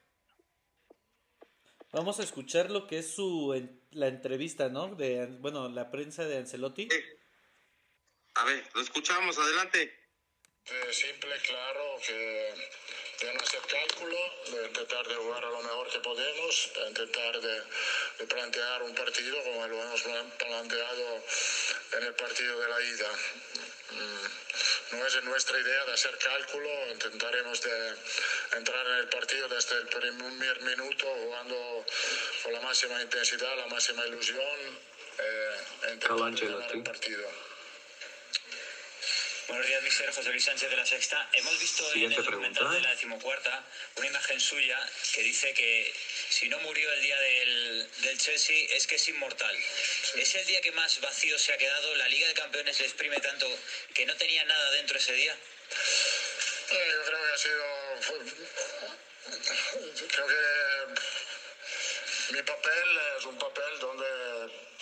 [1.93, 3.55] Vamos a escuchar lo que es su
[3.93, 4.95] la entrevista, ¿no?
[4.95, 6.89] De bueno, la prensa de Ancelotti.
[8.37, 9.95] A ver, lo escuchamos, adelante.
[10.91, 12.55] simple, claro, que
[13.21, 14.17] de no hacer cálculo,
[14.51, 17.63] de intentar de jugar a lo mejor que podemos, de intentar de,
[18.19, 21.25] de, plantear un partido como lo hemos planteado
[21.93, 23.13] en el partido de la ida.
[23.91, 27.95] Mm, no es nuestra idea de hacer cálculo, intentaremos de
[28.57, 31.87] entrar en el partido desde el primer minuto jugando
[32.43, 34.81] con la máxima intensidad, la máxima ilusión,
[35.19, 37.54] eh, ganar el partido.
[39.47, 41.29] Buenos días, mister José Luis Sánchez de la Sexta.
[41.35, 43.63] Hemos visto en el documental de la decimocuarta
[43.97, 44.79] una imagen suya
[45.13, 45.95] que dice que
[46.31, 49.55] si no murió el día del, del Chelsea es que es inmortal.
[50.17, 51.95] ¿Es el día que más vacío se ha quedado?
[51.97, 53.47] ¿La Liga de Campeones le exprime tanto
[53.93, 55.35] que no tenía nada dentro ese día?
[55.35, 57.65] Eh, yo creo que ha sido...
[60.09, 60.35] Creo que
[62.33, 64.05] mi papel es un papel donde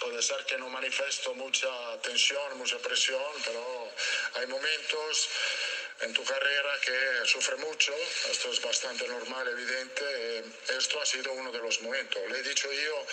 [0.01, 1.69] puede ser que no manifiesto mucha
[2.03, 3.93] tensión, mucha presión, pero
[4.35, 5.29] hay momentos
[6.01, 7.95] en tu carrera que sufre mucho,
[8.31, 10.43] esto es bastante normal, evidente,
[10.77, 12.21] esto ha sido uno de los momentos.
[12.31, 13.07] Le he dicho yo,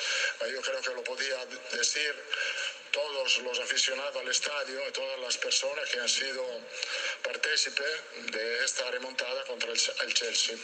[0.47, 2.15] yo creo que lo podía decir
[2.91, 6.43] todos los aficionados al estadio y todas las personas que han sido
[7.23, 8.01] partícipes
[8.31, 10.57] de esta remontada contra el Chelsea.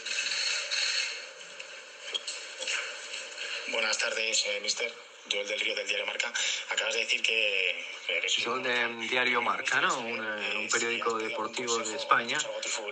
[3.68, 4.92] Buenas tardes, eh, mister.
[5.30, 6.32] Joel del Río del Diario Marca.
[6.70, 7.84] Acabas de decir que...
[8.44, 9.98] Joel del Diario Marca, ¿no?
[9.98, 12.38] Un, eh, un, periódico deportivo de España,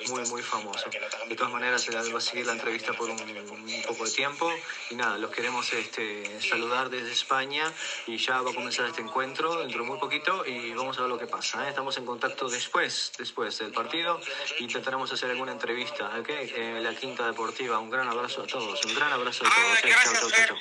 [0.09, 0.91] muy, muy famoso.
[1.29, 4.53] De todas maneras, va a seguir la entrevista por un, un, poco de tiempo.
[4.91, 7.73] Y nada, los queremos este, saludar desde España
[8.07, 11.11] y ya va a comenzar este encuentro dentro de muy poquito y vamos a ver
[11.11, 11.65] lo que pasa.
[11.65, 11.69] ¿eh?
[11.69, 14.21] Estamos en contacto después, después del partido.
[14.59, 16.29] Intentaremos hacer alguna entrevista, ¿ok?
[16.29, 19.59] Eh, la Quinta Deportiva, un gran abrazo a todos, un gran abrazo a todos.
[19.59, 20.59] Ah, gracias, chau, chau, chau,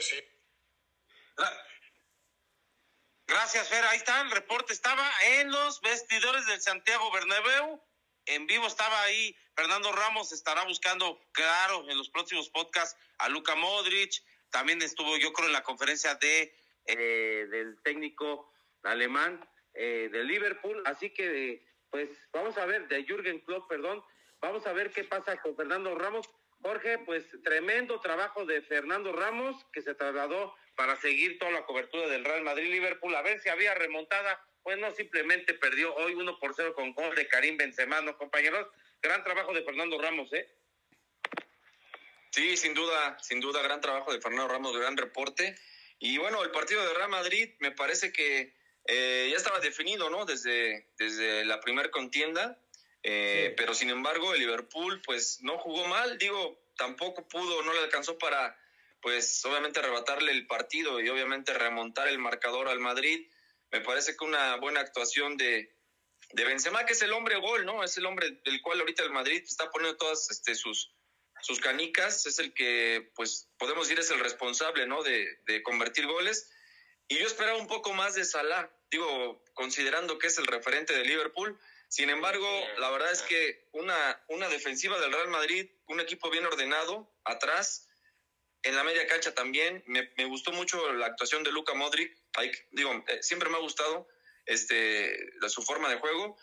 [0.00, 0.16] sí.
[3.26, 3.84] Gracias, Fer.
[3.84, 4.72] Ahí está el reporte.
[4.72, 7.80] Estaba en los vestidores del Santiago Bernabéu.
[8.26, 9.36] En vivo estaba ahí.
[9.54, 14.22] Fernando Ramos estará buscando, claro, en los próximos podcasts a Luka Modric.
[14.50, 16.52] También estuvo, yo creo, en la conferencia de
[16.86, 20.82] eh, del técnico alemán eh, de Liverpool.
[20.86, 24.02] Así que, pues, vamos a ver, de Jürgen Klopp, perdón.
[24.40, 26.28] Vamos a ver qué pasa con Fernando Ramos.
[26.62, 32.06] Jorge, pues tremendo trabajo de Fernando Ramos que se trasladó para seguir toda la cobertura
[32.08, 36.54] del Real Madrid-Liverpool, a ver si había remontada, pues no, simplemente perdió hoy 1 por
[36.54, 38.66] 0 con gol de Karim Benzema, ¿no, compañeros?
[39.02, 40.48] Gran trabajo de Fernando Ramos, ¿eh?
[42.30, 45.56] Sí, sin duda, sin duda, gran trabajo de Fernando Ramos, gran reporte.
[45.98, 48.54] Y bueno, el partido de Real Madrid me parece que
[48.86, 50.24] eh, ya estaba definido, ¿no?
[50.24, 52.58] Desde, desde la primera contienda,
[53.02, 57.80] eh, pero sin embargo el Liverpool pues no jugó mal, digo, tampoco pudo, no le
[57.80, 58.56] alcanzó para
[59.00, 63.26] pues obviamente arrebatarle el partido y obviamente remontar el marcador al Madrid.
[63.70, 65.74] Me parece que una buena actuación de,
[66.32, 67.82] de Benzema, que es el hombre gol, ¿no?
[67.82, 70.92] Es el hombre del cual ahorita el Madrid está poniendo todas este, sus,
[71.40, 75.02] sus canicas, es el que, pues, podemos decir es el responsable, ¿no?
[75.02, 76.50] De, de convertir goles.
[77.08, 81.04] Y yo esperaba un poco más de Salah, digo, considerando que es el referente de
[81.04, 81.58] Liverpool.
[81.90, 86.46] Sin embargo, la verdad es que una, una defensiva del Real Madrid, un equipo bien
[86.46, 87.88] ordenado, atrás,
[88.62, 92.16] en la media cancha también me, me gustó mucho la actuación de Luka Modric.
[92.34, 94.06] Ahí, digo, eh, siempre me ha gustado
[94.46, 96.38] este, la, su forma de juego.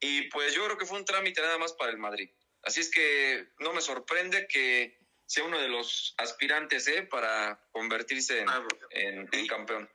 [0.00, 2.28] Y pues yo creo que fue un trámite nada más para el Madrid.
[2.62, 7.02] Así es que no me sorprende que sea uno de los aspirantes ¿eh?
[7.02, 8.48] para convertirse en,
[8.90, 9.88] en, en campeón.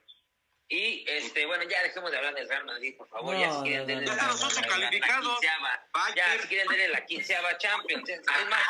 [0.68, 3.36] Y este, bueno, ya dejemos de hablar del Real Madrid, por favor.
[3.36, 5.38] No, ya si quieren no, no, la, los ocho calificados.
[5.44, 8.10] La ya si quieren tener la quinceava Champions.
[8.10, 8.68] Es más,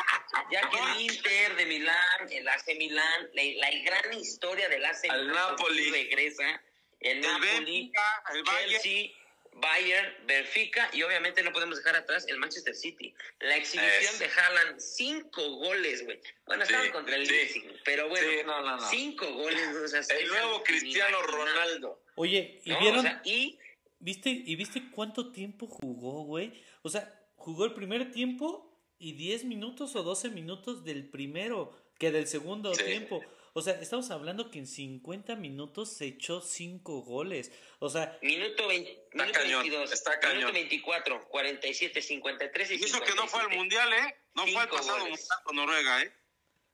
[0.50, 5.04] ya que el Inter de Milán, el AC Milán, la, la gran historia del AC
[5.04, 5.90] Milán Napoli.
[5.90, 6.62] regresa.
[7.00, 9.10] El, el Napoli, Benfica, el Chelsea,
[9.58, 13.14] Bayern, Benfica y obviamente no podemos dejar atrás el Manchester City.
[13.40, 14.18] La exhibición es.
[14.18, 16.20] de Haaland, cinco goles, güey.
[16.46, 17.76] Bueno, sí, estaban contra el Leipzig, sí.
[17.84, 19.68] pero bueno, sí, no, no, cinco goles.
[19.76, 22.02] O sea, el nuevo Cristiano Ronaldo.
[22.16, 22.98] Oye, ¿y vieron?
[22.98, 23.58] O sea, y...
[23.98, 26.62] ¿Viste, ¿Y viste cuánto tiempo jugó, güey?
[26.82, 32.10] O sea, jugó el primer tiempo y 10 minutos o 12 minutos del primero que
[32.10, 33.22] del segundo tiempo.
[33.56, 37.50] O sea, estamos hablando que en 50 minutos se echó 5 goles.
[37.78, 40.36] O sea, minuto, 20, está minuto cañón, 22, está cañón.
[40.36, 44.14] minuto 24, 47, 53 y Y eso que no fue al mundial, ¿eh?
[44.34, 45.08] No Cinco fue al pasado goles.
[45.08, 46.12] mundial con Noruega, ¿eh?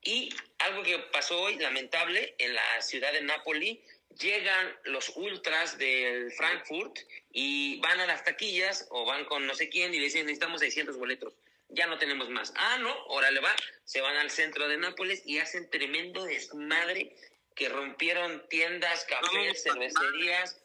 [0.02, 3.80] Y algo que pasó hoy, lamentable, en la ciudad de Nápoli,
[4.18, 6.98] llegan los ultras del Frankfurt
[7.30, 10.60] y van a las taquillas o van con no sé quién y le dicen necesitamos
[10.60, 11.32] 600 boletos.
[11.72, 12.52] Ya no tenemos más.
[12.56, 13.54] Ah, no, órale va.
[13.84, 17.16] Se van al centro de Nápoles y hacen tremendo desmadre
[17.54, 20.58] que rompieron tiendas, cafés, cervecerías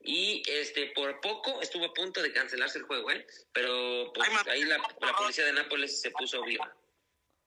[0.00, 3.26] y este por poco estuvo a punto de cancelarse el juego, ¿eh?
[3.52, 6.74] Pero pues, ahí la, la policía de Nápoles se puso viva.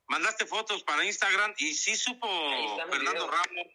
[0.07, 2.27] Mandaste fotos para Instagram y sí supo
[2.89, 3.67] Fernando Ramos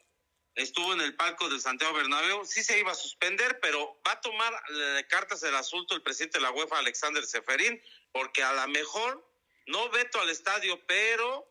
[0.54, 4.20] estuvo en el palco del Santiago Bernabéu, sí se iba a suspender, pero va a
[4.20, 7.80] tomar eh, cartas del asunto el presidente de la UEFA, Alexander Seferín,
[8.12, 9.26] porque a lo mejor
[9.66, 11.48] no veto al estadio, pero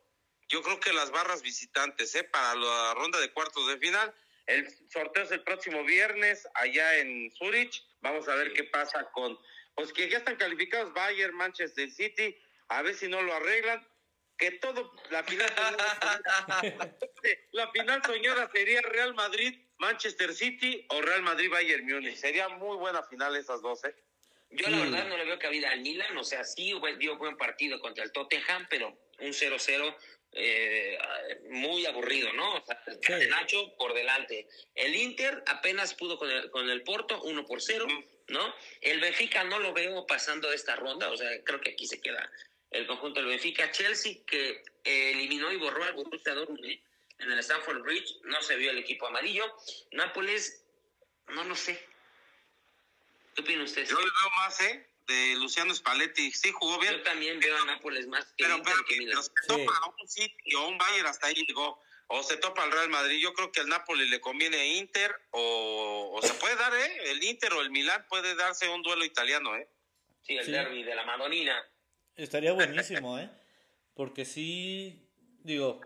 [0.50, 2.24] yo creo que las barras visitantes, ¿eh?
[2.24, 4.14] Para la ronda de cuartos de final.
[4.48, 7.84] El sorteo es el próximo viernes allá en Zurich.
[8.02, 9.40] Vamos a ver qué pasa con,
[9.76, 12.38] pues que ya están calificados Bayern, Manchester City,
[12.68, 13.88] a ver si no lo arreglan
[14.42, 15.48] que todo, la final,
[17.52, 22.18] la final soñada sería Real Madrid, Manchester City o Real Madrid, Bayern Múnich.
[22.18, 23.96] Sería muy buena final esas dos, ¿eh?
[24.52, 27.80] Yo la verdad no le veo cabida al Milan, o sea, sí dio buen partido
[27.80, 29.96] contra el Tottenham, pero un 0-0
[30.34, 30.98] eh,
[31.50, 32.56] muy aburrido, ¿no?
[32.56, 32.82] O sea,
[33.18, 34.48] el Nacho por delante.
[34.76, 37.88] El Inter apenas pudo con el, con el Porto, 1 por 0,
[38.28, 38.56] ¿no?
[38.82, 42.30] El Benfica no lo veo pasando esta ronda, o sea, creo que aquí se queda
[42.72, 43.72] el conjunto del Benfica.
[43.72, 48.72] Chelsea, que eliminó y borró al Borussia Dortmund en el Stamford Bridge, no se vio
[48.72, 49.46] el equipo amarillo.
[49.92, 50.64] Nápoles,
[51.28, 51.80] no lo sé.
[53.36, 53.90] ¿Qué opinan ustedes?
[53.90, 54.88] Yo le veo más, ¿eh?
[55.08, 56.32] De Luciano Spalletti.
[56.32, 56.94] Sí, jugó bien.
[56.94, 60.08] Yo también veo a Nápoles más que Pero, pero, que pero se topa a un
[60.08, 61.82] City o un Bayern hasta ahí llegó.
[62.08, 63.20] O se topa al Real Madrid.
[63.20, 67.12] Yo creo que al Nápoles le conviene Inter o, o se puede dar, ¿eh?
[67.12, 69.70] El Inter o el Milán puede darse un duelo italiano, ¿eh?
[70.22, 71.66] Sí, el derby de la Madonina.
[72.16, 73.30] Estaría buenísimo, ¿eh?
[73.96, 75.10] Porque sí,
[75.44, 75.82] digo,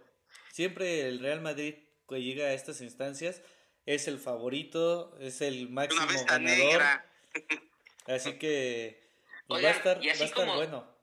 [0.51, 1.75] siempre el Real Madrid
[2.07, 3.41] que llega a estas instancias
[3.85, 6.83] es el favorito, es el máximo ganador.
[8.07, 9.01] Así que
[9.47, 10.95] pues, va a estar, va a estar bueno.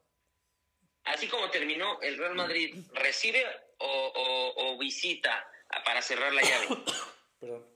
[1.05, 3.45] Así como terminó, el Real Madrid recibe
[3.79, 5.49] o, o, visita
[5.85, 6.69] para cerrar la llave.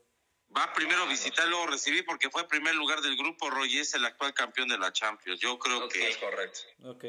[0.55, 3.49] Va primero a visitar, luego recibir, porque fue primer lugar del grupo.
[3.49, 5.41] Roy es el actual campeón de la Champions.
[5.41, 6.61] Yo creo que es correcto.
[6.85, 7.03] Ok.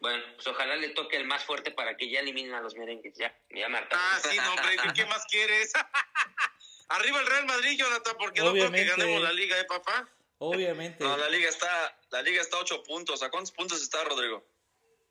[0.00, 3.14] Bueno, pues ojalá le toque el más fuerte para que ya eliminen a los merengues.
[3.16, 3.96] Ya, ya Marta.
[3.98, 5.72] Ah, sí, no, hombre, ¿qué más quieres?
[6.88, 10.08] Arriba el Real Madrid, Jonathan, porque no creo que ganemos la liga, ¿eh, papá?
[10.38, 11.02] Obviamente.
[11.02, 13.22] No, la liga está, la liga está a ocho puntos.
[13.22, 14.46] ¿A cuántos puntos está, Rodrigo?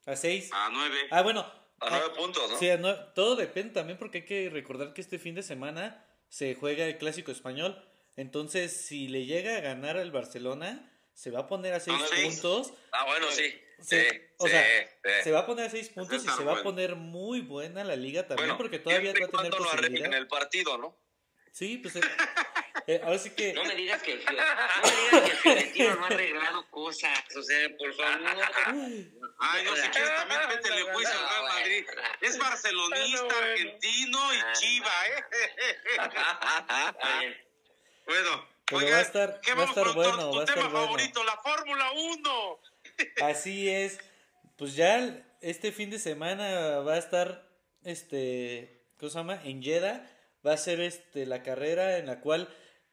[0.05, 0.49] A seis.
[0.53, 0.97] A nueve.
[1.11, 1.41] Ah, bueno.
[1.79, 2.57] A nueve puntos, ¿no?
[2.57, 2.69] Sí,
[3.15, 6.97] todo depende también porque hay que recordar que este fin de semana se juega el
[6.97, 7.83] clásico español.
[8.15, 12.73] Entonces, si le llega a ganar al Barcelona, se va a poner a seis puntos.
[12.91, 13.53] Ah, bueno, sí.
[14.37, 14.63] o sea,
[15.23, 17.95] se va a poner a seis puntos y se va a poner muy buena la
[17.95, 20.07] liga también porque todavía va a tener posibilidad.
[20.07, 20.97] en el partido, ¿no?
[21.51, 21.95] Sí, pues
[22.87, 23.53] eh, ahora sí que...
[23.53, 25.41] No me digas que, no me digas
[25.73, 28.19] que el no ha arreglado cosas, o sea, por favor.
[29.39, 31.85] Ay, no, si quieres también métele juicio al Real Madrid.
[32.21, 35.23] Es barcelonista, argentino y chiva, ¿eh?
[38.05, 41.37] bueno, Pero va a estar, va a estar bueno, va a estar tema favorito, la
[41.37, 42.59] Fórmula 1.
[43.23, 43.99] Así es.
[44.57, 47.49] Pues ya este fin de semana va a estar,
[47.83, 49.41] este, ¿cómo se llama?
[49.43, 50.11] En Jeddah
[50.45, 52.47] va a ser este la carrera en la cual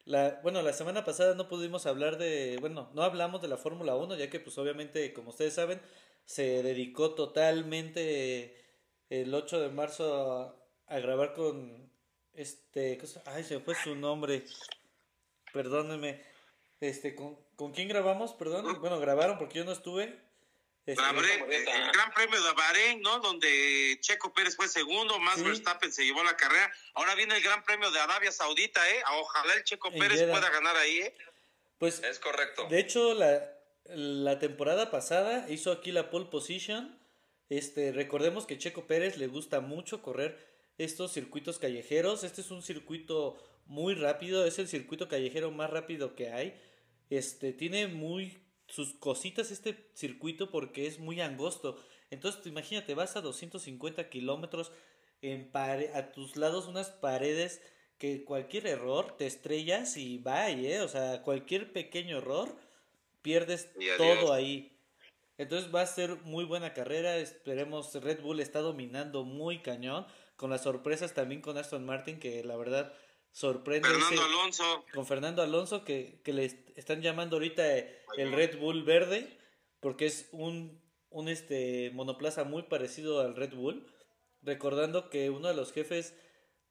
[0.05, 3.95] la, bueno, la semana pasada no pudimos hablar de, bueno, no hablamos de la Fórmula
[3.95, 5.81] 1, ya que pues obviamente, como ustedes saben,
[6.25, 8.57] se dedicó totalmente
[9.09, 11.89] el 8 de marzo a, grabar con
[12.33, 14.43] este, ay, se fue su nombre,
[15.53, 16.21] perdónenme,
[16.81, 18.33] este, ¿con, ¿con quién grabamos?
[18.33, 20.19] Perdón, bueno, grabaron porque yo no estuve,
[20.85, 23.19] este, el Gran Premio de Bahrein, ¿no?
[23.19, 26.71] Donde Checo Pérez fue segundo, Max Verstappen se llevó la carrera.
[26.93, 29.03] Ahora viene el Gran Premio de Arabia Saudita, ¿eh?
[29.19, 31.15] Ojalá el Checo Pérez pueda ganar ahí, ¿eh?
[31.79, 32.67] Pues es correcto.
[32.67, 33.49] De hecho, la,
[33.85, 36.99] la temporada pasada hizo aquí la pole position.
[37.49, 40.37] Este, recordemos que Checo Pérez le gusta mucho correr
[40.77, 42.23] estos circuitos callejeros.
[42.23, 46.59] Este es un circuito muy rápido, es el circuito callejero más rápido que hay.
[47.09, 48.42] Este, tiene muy
[48.73, 51.77] sus cositas este circuito porque es muy angosto.
[52.09, 54.71] Entonces, imagínate, vas a 250 kilómetros
[55.21, 57.61] en a tus lados unas paredes
[57.99, 60.81] que cualquier error te estrellas y vaya, ¿eh?
[60.81, 62.57] o sea, cualquier pequeño error
[63.21, 64.75] pierdes todo ahí.
[65.37, 70.49] Entonces va a ser muy buena carrera, esperemos, Red Bull está dominando muy cañón, con
[70.49, 72.91] las sorpresas también con Aston Martin, que la verdad
[73.33, 73.89] sorprende.
[73.89, 74.85] Fernando Alonso.
[74.93, 76.45] Con Fernando Alonso, que, que le
[76.77, 79.37] están llamando ahorita el Red Bull verde,
[79.81, 83.85] porque es un, un este monoplaza muy parecido al Red Bull.
[84.41, 86.15] recordando que uno de los jefes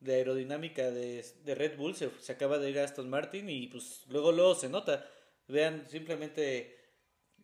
[0.01, 3.69] de aerodinámica de, de Red Bull se, se, acaba de ir a Aston Martin y
[3.69, 5.07] pues luego luego se nota.
[5.49, 6.79] Vean, simplemente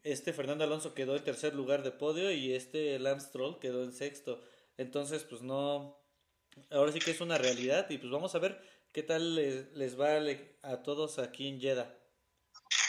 [0.02, 3.92] este Fernando Alonso quedó en tercer lugar de podio y este Lance Stroll quedó en
[3.92, 4.40] sexto.
[4.76, 5.98] Entonces, pues no,
[6.70, 8.60] ahora sí que es una realidad y pues vamos a ver
[8.98, 10.18] qué tal les, les va
[10.62, 11.88] a todos aquí en Jeddah.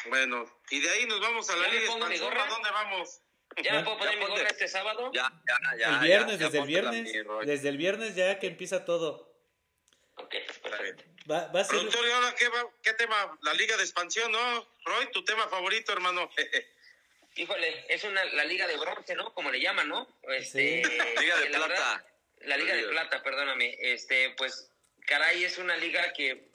[0.08, 2.36] Bueno, y de ahí nos vamos a la Liga Expansión.
[2.36, 3.22] ¿A dónde vamos?
[3.64, 5.12] ¿Ya me puedo poner mi gorra este sábado?
[5.14, 5.90] Ya, ya, ya.
[5.94, 7.14] El viernes, desde el viernes.
[7.46, 9.36] desde el viernes ya que empieza todo.
[10.16, 10.34] Ok,
[10.64, 11.04] perfecto.
[11.30, 11.78] Va, va a ser...
[12.40, 12.50] ¿qué,
[12.82, 13.38] ¿qué tema?
[13.44, 14.68] La Liga de Expansión, ¿no?
[14.86, 16.28] Roy, tu tema favorito, hermano.
[17.36, 19.32] Híjole, es una, la Liga de Bronce, ¿no?
[19.36, 20.08] Como le llaman, ¿no?
[20.24, 20.90] Este, sí.
[21.20, 21.68] Liga de la Plata.
[21.68, 22.06] Verdad,
[22.48, 23.78] la Liga de Plata, perdóname.
[23.80, 24.72] Este, pues,
[25.10, 26.48] caray, es una liga que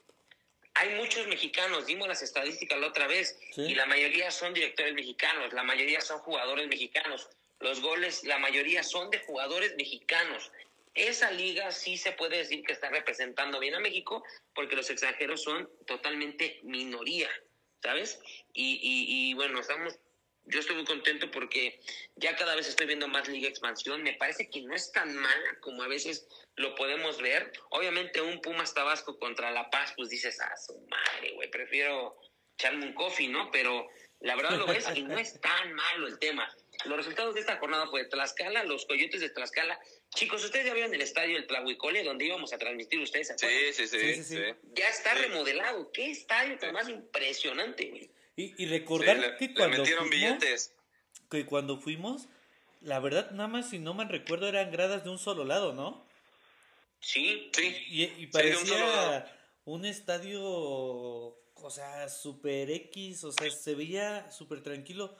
[0.74, 3.62] hay muchos mexicanos, dimos las estadísticas la otra vez, Sí.
[3.62, 7.28] y la mayoría son directores mexicanos, la mayoría son jugadores mexicanos.
[7.60, 10.52] Los goles, la mayoría son de jugadores mexicanos.
[10.94, 14.24] Esa liga sí se puede decir que está representando bien a México,
[14.54, 17.30] porque los extranjeros son totalmente minoría,
[17.82, 18.20] ¿sabes?
[18.52, 19.98] Y, y, y bueno, estamos
[20.46, 21.80] yo estoy muy contento porque
[22.16, 24.02] ya cada vez estoy viendo más Liga Expansión.
[24.02, 26.26] Me parece que no es tan mala como a veces
[26.56, 27.52] lo podemos ver.
[27.70, 32.16] Obviamente un Pumas Tabasco contra La Paz, pues dices, ah, su madre, güey, prefiero
[32.56, 33.50] echarme un coffee, ¿no?
[33.50, 33.88] Pero
[34.20, 36.48] la verdad lo ves y no es tan malo el tema.
[36.84, 39.78] Los resultados de esta jornada fue Tlaxcala, los Coyotes de Tlaxcala.
[40.14, 43.86] Chicos, ustedes ya vieron el estadio El Tlahuicole donde íbamos a transmitir ustedes, sí, sí.
[43.86, 44.24] Sí, sí, sí.
[44.24, 44.42] sí.
[44.74, 45.90] Ya está remodelado.
[45.92, 48.10] ¿Qué estadio tan más impresionante, güey?
[48.36, 50.74] Y, y recordar Sí, le- que le cuando metieron fuimos, billetes.
[51.30, 52.28] que cuando fuimos,
[52.80, 56.04] la verdad, nada más si no mal recuerdo, eran gradas de un solo lado, ¿no?
[57.00, 57.76] Sí, Sí.
[57.88, 59.30] Y, y Sí, parecía
[59.66, 65.16] un estadio, o sea, super X, o sea, se veía súper tranquilo,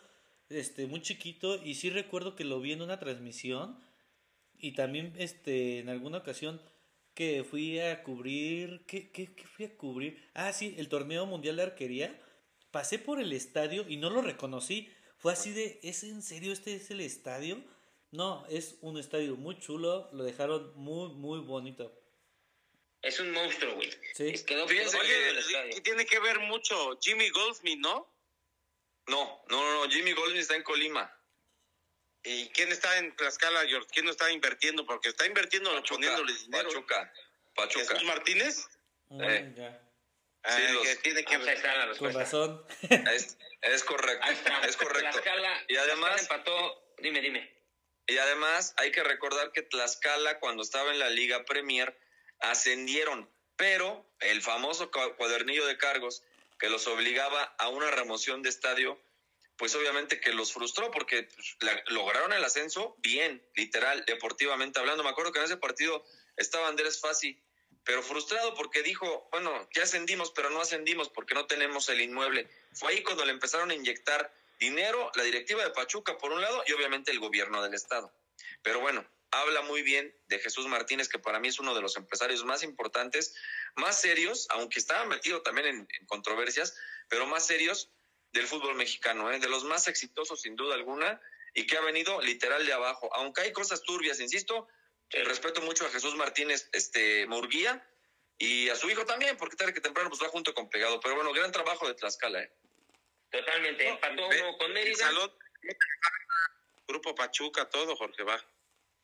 [0.51, 3.79] este, muy chiquito, y sí recuerdo que lo vi en una transmisión,
[4.59, 6.61] y también, este, en alguna ocasión
[7.15, 10.23] que fui a cubrir, ¿qué, qué, qué fui a cubrir?
[10.35, 12.19] Ah, sí, el torneo mundial de arquería,
[12.75, 16.75] pasé por el estadio y no lo reconocí, fue así de, ¿es en serio este
[16.75, 17.63] es el estadio?
[18.11, 21.85] No, es un estadio muy chulo, lo dejaron muy, muy bonito.
[23.01, 23.91] es un monstruo, güey.
[24.15, 24.27] Sí.
[24.31, 28.13] Es- Quedó, quedó Fíjense que, que tiene que ver mucho Jimmy Goldsmith, ¿no?
[29.07, 31.05] No, no, no, no, Jimmy Goldsmith está en Colima.
[32.25, 33.87] ¿Y quién está en Tlaxcala, George?
[33.93, 34.85] ¿Quién no está invirtiendo?
[34.85, 36.69] Porque está invirtiendo Pachuca, poniéndole dinero.
[36.71, 37.13] Pachuca,
[37.55, 37.85] Pachuca.
[37.87, 38.67] ¿Jesús Martínez?
[39.11, 39.55] Mm, Eh.
[39.57, 39.84] ya.
[40.45, 41.57] Ah, Sí, los- que tiene que Ah, ahí ver.
[41.57, 42.67] está la Con razón.
[43.15, 44.27] Es, es correcto,
[44.69, 45.11] es correcto.
[45.11, 46.95] Tlaxcala, Y además- Tlaxcala empató.
[46.99, 47.53] Dime, dime.
[48.07, 51.99] Y además hay que recordar que Tlaxcala cuando estaba en la Liga Premier
[52.41, 56.23] ascendieron, pero el famoso cua- cuadernillo de cargos
[56.59, 59.01] que los obligaba a una remoción de estadio,
[59.57, 65.03] pues obviamente que los frustró porque pues, la- lograron el ascenso bien, literal, deportivamente hablando.
[65.05, 66.05] Me acuerdo que en ese partido
[66.37, 67.41] estaba Andrés Fassi,
[67.85, 72.49] pero frustrado porque dijo, bueno, ya ascendimos, pero no ascendimos porque no tenemos el inmueble.
[72.73, 76.63] Fue ahí cuando le empezaron a inyectar dinero la directiva de Pachuca por un lado
[76.67, 78.13] y obviamente el gobierno del estado.
[78.63, 81.97] Pero bueno, habla muy bien de Jesús Martínez, que para mí es uno de los
[81.97, 83.35] empresarios más importantes,
[83.77, 86.77] más serios, aunque estaba metido también en, controversias,
[87.09, 87.91] pero más serios
[88.33, 89.39] del fútbol mexicano, ¿eh?
[89.39, 91.21] de los más exitosos sin duda alguna,
[91.53, 93.15] y que ha venido literal de abajo.
[93.15, 94.67] Aunque hay cosas turbias, insisto,
[95.11, 97.87] eh, respeto mucho a Jesús Martínez este, Murguía
[98.39, 101.01] y a su hijo también, porque tarde que temprano pues va junto con pegado.
[101.01, 102.43] Pero bueno, gran trabajo de Tlaxcala.
[102.43, 102.53] ¿eh?
[103.31, 103.89] Totalmente.
[103.89, 104.97] Empató uno con Mérida.
[105.07, 105.33] salón,
[106.87, 108.45] Grupo Pachuca, todo, Jorge, va.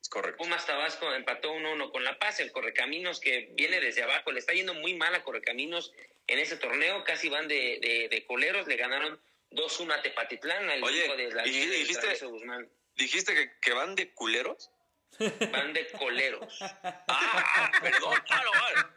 [0.03, 0.39] Es correcto.
[0.43, 4.53] Pumas Tabasco empató 1-1 con La Paz, el Correcaminos que viene desde abajo, le está
[4.53, 5.93] yendo muy mal a Correcaminos
[6.27, 9.21] en ese torneo, casi van de, de, de coleros, le ganaron
[9.51, 12.71] 2-1 a Tepatitlán, al Oye, de la ¿y Liga de dijiste- Guzmán.
[12.97, 14.71] ¿Dijiste que, que van de culeros?
[15.19, 16.59] Van de coleros.
[16.83, 18.91] Ah, perdón, ah, no, ah,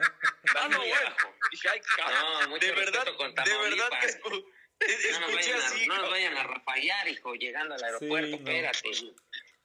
[0.54, 0.96] Van bueno.
[0.96, 1.34] abajo.
[1.52, 2.42] Dije, ay, cabrón.
[2.44, 5.88] No, mucho de verdad, con de verdad que No nos, vayan a, así.
[5.88, 8.36] no nos vayan a rapallar, hijo, llegando al aeropuerto, no.
[8.38, 8.90] espérate.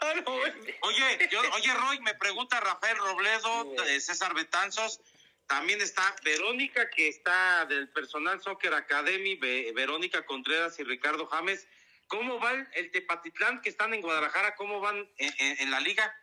[0.00, 0.54] Ah, no, bueno.
[0.82, 3.94] Oye, yo, oye, Roy, me pregunta Rafael Robledo, Sí.
[3.94, 5.00] eh, César Betanzos,
[5.46, 11.66] también está Verónica, que está del Personal Soccer Academy, Ve- Verónica Contreras y Ricardo James.
[12.06, 14.54] ¿Cómo va el, el Tepatitlán, que están en Guadalajara?
[14.56, 16.14] ¿Cómo van en, en- en la liga?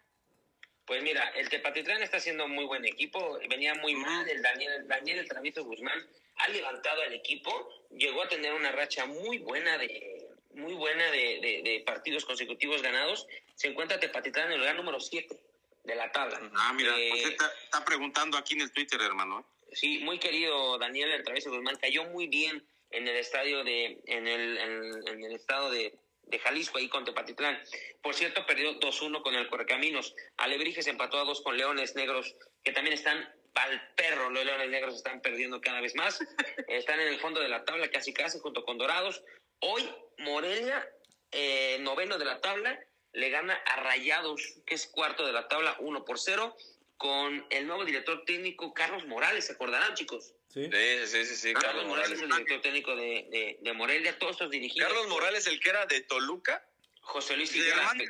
[0.86, 5.20] Pues mira, el Tepatitlán está haciendo muy buen equipo, venía muy mal, el Daniel, Daniel
[5.20, 6.06] el Travieso Guzmán
[6.38, 10.22] ha levantado al equipo, llegó a tener una racha muy buena de
[10.54, 15.00] muy buena de, de- de partidos consecutivos ganados, se encuentra Tepatitlán en el lugar número
[15.02, 15.38] 7
[15.84, 16.40] de la tabla.
[16.56, 19.46] Ah, mira, Eh, José está, está preguntando aquí en el Twitter, hermano.
[19.74, 24.28] Sí, muy querido Daniel el Travieso Guzmán, cayó muy bien en el estadio de, en
[24.28, 25.94] el, en, en el estado de,
[26.28, 27.60] de Jalisco, ahí con Tepatitlán.
[28.02, 30.16] Por cierto, perdió 2-1 con el Correcaminos.
[30.38, 34.30] Alebrijes empató a 2 con Leones Negros, que también están pal perro.
[34.30, 36.20] Los Leones Negros están perdiendo cada vez más.
[36.68, 39.24] están en el fondo de la tabla, casi casi, junto con Dorados.
[39.60, 40.88] Hoy, Morelia,
[41.32, 42.80] eh, noveno de la tabla,
[43.14, 46.56] le gana a Rayados, que es cuarto de la tabla, 1 por 0,
[46.98, 49.46] con el nuevo director técnico Carlos Morales.
[49.46, 50.34] ¿Se acordarán, chicos?
[50.56, 52.12] Sí, sí, sí, sí, Carlos, Morales.
[52.14, 54.88] es el director técnico de, de, de Morelia, todos estos dirigidos.
[54.88, 56.66] Carlos Morales, el que era de Toluca.
[57.02, 58.02] José Luis El Ramón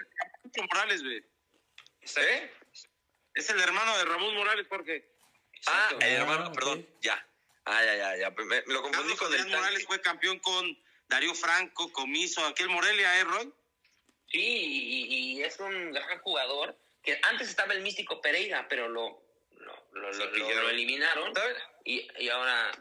[0.72, 1.18] Morales, güey.
[2.18, 2.52] ¿Eh?
[3.34, 5.12] Es el hermano de Ramón Morales, Jorge.
[5.68, 7.28] Ah, el hermano, perdón, ya.
[7.66, 8.30] Ah, ya, ya, ya.
[8.30, 10.78] Me, me lo confundí Carlos con el Adrián Morales fue campeón con
[11.08, 13.52] Darío Franco, Comiso, aquel Morelia, ¿eh, Roy?
[14.28, 19.20] Sí, y, y es un gran jugador que antes estaba el místico Pereira, pero lo,
[19.52, 21.56] lo, lo, Sí, lo- lo- eliminaron ¿Saben?
[21.86, 22.72] Y, y ahora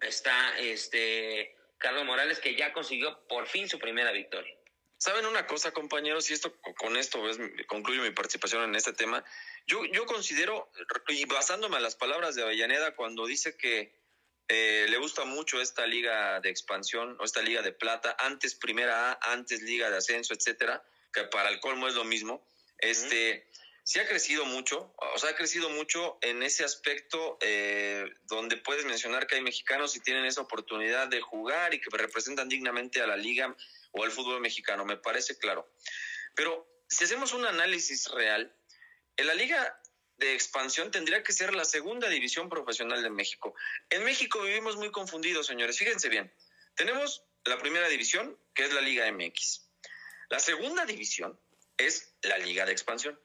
[0.00, 4.54] está este Carlos Morales que ya consiguió por fin su primera victoria.
[4.98, 6.30] ¿Saben una cosa, compañeros?
[6.30, 7.36] Y esto con esto es,
[7.66, 9.24] concluyo mi participación en este tema.
[9.66, 10.70] Yo, yo considero,
[11.08, 13.92] y basándome a las palabras de Avellaneda, cuando dice que
[14.46, 19.10] eh, le gusta mucho esta liga de expansión o esta liga de plata, antes primera
[19.10, 22.46] A, antes liga de ascenso, etcétera, que para el colmo es lo mismo.
[22.78, 23.50] Este,
[23.84, 28.84] sí ha crecido mucho, o sea, ha crecido mucho en ese aspecto eh, donde puedes
[28.84, 33.06] mencionar que hay mexicanos y tienen esa oportunidad de jugar y que representan dignamente a
[33.06, 33.56] la liga
[33.92, 35.70] o al fútbol mexicano, me parece claro.
[36.34, 38.54] Pero si hacemos un análisis real,
[39.16, 39.80] en la liga
[40.16, 43.54] de expansión tendría que ser la segunda división profesional de México.
[43.90, 45.78] En México vivimos muy confundidos, señores.
[45.78, 46.32] Fíjense bien.
[46.76, 49.68] Tenemos la primera división, que es la Liga MX.
[50.30, 51.38] La segunda división
[51.76, 53.18] es la Liga de expansión.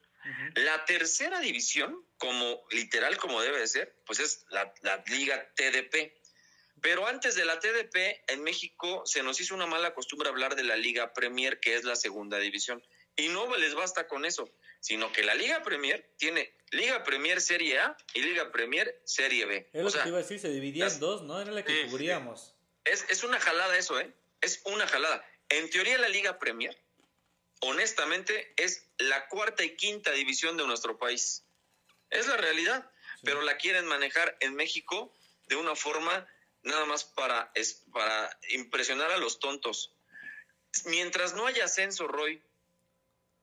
[0.55, 6.13] La tercera división, como literal como debe de ser, pues es la, la Liga TDP.
[6.81, 7.95] Pero antes de la TDP,
[8.27, 11.83] en México se nos hizo una mala costumbre hablar de la Liga Premier, que es
[11.83, 12.83] la segunda división.
[13.15, 14.47] Y no les basta con eso,
[14.79, 19.69] sino que la Liga Premier tiene Liga Premier Serie A y Liga Premier Serie B.
[19.73, 21.41] Es lo O sea, que te iba a decir, se dividía las- en dos, ¿no?
[21.41, 22.53] Era la que cubríamos.
[22.85, 24.13] es, es una jalada eso, ¿eh?
[24.41, 25.25] Es una jalada.
[25.49, 26.77] En teoría la Liga Premier,
[27.61, 31.43] honestamente, es la cuarta y quinta división de nuestro país.
[32.09, 32.89] Es la realidad,
[33.23, 35.13] pero la quieren manejar en México
[35.47, 36.27] de una forma
[36.63, 39.93] nada más para, es, para impresionar a los tontos.
[40.85, 42.41] Mientras no haya ascenso, Roy,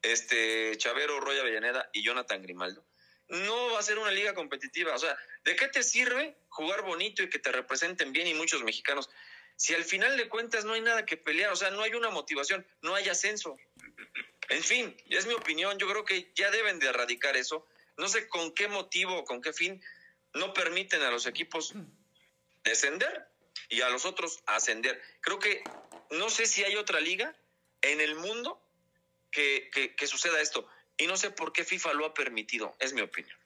[0.02, 2.84] este Chavero, Roy Avellaneda y Jonathan Grimaldo,
[3.28, 4.94] no va a ser una liga competitiva.
[4.94, 8.62] O sea, ¿de qué te sirve jugar bonito y que te representen bien y muchos
[8.62, 9.08] mexicanos?
[9.56, 12.10] Si al final de cuentas no hay nada que pelear, o sea, no hay una
[12.10, 13.56] motivación, no hay ascenso.
[14.49, 17.66] En fin, es mi opinión, yo creo que ya deben de erradicar eso.
[17.97, 19.82] No sé con qué motivo o con qué fin
[20.34, 21.74] no permiten a los equipos
[22.64, 23.28] descender
[23.68, 25.01] y a los otros ascender.
[25.20, 25.62] Creo que
[26.11, 27.34] no sé si hay otra liga
[27.82, 28.61] en el mundo
[29.30, 30.68] que, que, suceda esto.
[30.97, 33.36] Y no sé por qué FIFA lo ha permitido, es mi opinión.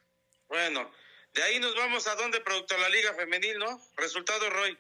[0.49, 0.91] Bueno,
[1.33, 3.81] de ahí nos vamos a donde, producto la Liga Femenil, ¿no?
[3.97, 4.79] Resultado, Roy.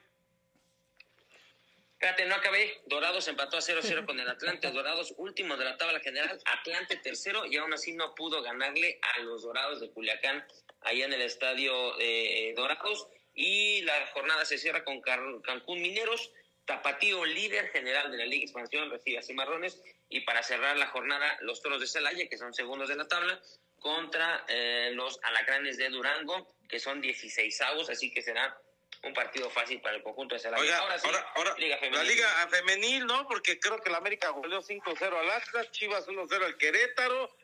[2.01, 2.80] Espérate, no acabé.
[2.86, 4.70] Dorados empató a 0-0 con el Atlante.
[4.70, 6.40] Dorados último de la tabla general.
[6.44, 10.46] Atlante tercero y aún así no pudo ganarle a los Dorados de Culiacán
[10.82, 13.09] allá en el estadio eh, Dorados.
[13.34, 16.30] Y la jornada se cierra con Cancún Mineros.
[16.66, 19.82] Tapatío, líder general de la Liga Expansión, recibe a Cimarrones.
[20.09, 23.40] Y para cerrar la jornada, los Toros de Celaya, que son segundos de la tabla,
[23.80, 27.90] contra eh, los Alacranes de Durango, que son 16 avos.
[27.90, 28.57] Así que será
[29.03, 30.62] un partido fácil para el conjunto de Celaya.
[30.62, 32.09] Oiga, ahora sí, ahora, ahora, Liga la Femenil.
[32.09, 33.26] Liga Femenil, ¿no?
[33.28, 37.34] Porque creo que la América goleó 5-0 al Atlas, Chivas 1-0 al Querétaro,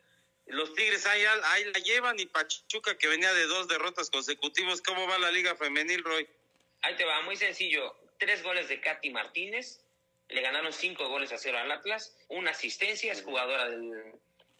[0.47, 4.81] los Tigres ahí, ahí la llevan y Pachuca que venía de dos derrotas consecutivas.
[4.81, 6.27] ¿Cómo va la Liga Femenil, Roy?
[6.81, 7.95] Ahí te va, muy sencillo.
[8.19, 9.81] Tres goles de Katy Martínez.
[10.27, 12.15] Le ganaron cinco goles a cero al Atlas.
[12.27, 14.13] Una asistencia, es jugadora del-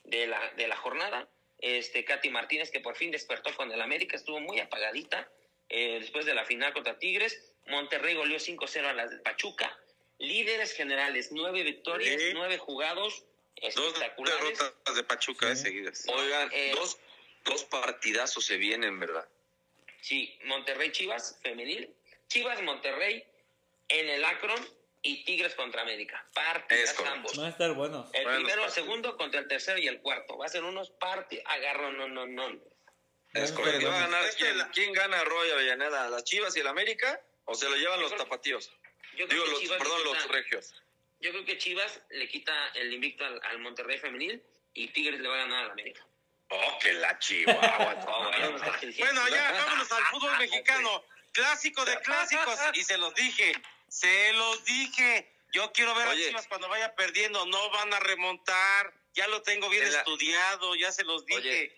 [0.06, 1.28] de, la, de la jornada.
[1.60, 5.30] Este, Katy Martínez, que por fin despertó con el América, estuvo muy apagadita
[5.70, 7.42] eh, después de la final contra Tigres.
[7.68, 9.78] Monterrey goleó 5-0 a las de Pachuca.
[10.20, 12.30] Líderes generales, nueve victorias, Sí.
[12.34, 13.24] nueve jugados
[13.62, 14.60] Dos espectaculares.
[14.60, 15.64] derrotas de Pachuca eh, Sí.
[15.64, 16.06] seguidas.
[16.08, 16.98] Oigan, Eh, dos,
[17.44, 19.28] dos partidazos se vienen, ¿verdad?
[20.02, 21.94] Sí, Monterrey Chivas femenil,
[22.28, 23.24] Chivas Monterrey
[23.90, 24.60] en el Akron
[25.02, 26.28] y Tigres contra América.
[26.34, 27.36] Partidas ambos.
[27.38, 28.08] Van a estar buenos.
[28.14, 28.74] El primero, el partidos.
[28.74, 30.38] segundo contra el tercero y el cuarto.
[30.38, 32.60] Va a ser unos party agarro no no no.
[33.36, 33.80] Es Van a estar correcto.
[33.80, 34.26] ¿Quién va a ganar?
[34.26, 36.10] Este ¿Quién, la- quién gana Roy Avellaneda?
[36.10, 37.22] ¿Las Chivas y el América?
[37.46, 38.72] ¿O se lo llevan los creo- tapatíos?
[39.16, 40.74] Yo creo, Digo, que los, Chivas perdón, le los quita, regios.
[41.22, 44.42] yo creo que Chivas le quita el invicto al, al Monterrey femenil
[44.74, 46.06] y Tigres le va a ganar al América.
[46.50, 47.96] Oh, que la Chihuahua.
[48.08, 48.60] Oh, bueno.
[49.00, 51.04] Bueno, ya vámonos al fútbol mexicano.
[51.32, 52.58] Clásico de clásicos.
[52.74, 53.54] Y se los dije,
[53.90, 55.32] se los dije.
[55.52, 59.70] Yo quiero ver a Chivas cuando vaya perdiendo, no van a remontar, ya lo tengo
[59.70, 61.76] bien estudiado, ya se los dije.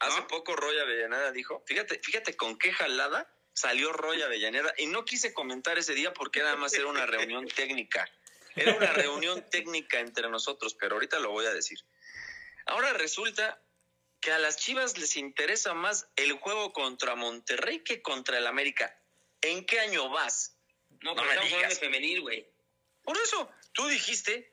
[0.00, 5.04] Hace poco Roy Avellaneda dijo, fíjate, fíjate con qué jalada salió Roy Avellaneda y no
[5.04, 8.08] quise comentar ese día porque nada más era una reunión técnica.
[8.54, 11.78] Era una reunión técnica entre nosotros, pero ahorita lo voy a decir.
[12.66, 13.62] Ahora resulta
[14.20, 18.96] que a las Chivas les interesa más el juego contra Monterrey que contra el América.
[19.40, 20.56] ¿En qué año vas?
[21.02, 21.78] No, pero no me digas.
[21.78, 22.48] femenil, güey.
[23.02, 24.52] Por eso, tú dijiste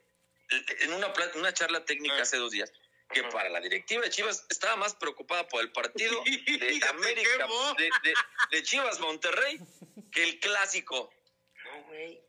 [0.81, 2.21] en una, una charla técnica ah.
[2.21, 2.71] hace dos días
[3.15, 7.47] que para la directiva de Chivas estaba más preocupada por el partido de América,
[8.51, 9.57] de, Chivas Monterrey,
[10.11, 11.09] que el clásico.
[11.63, 12.21] No, güey.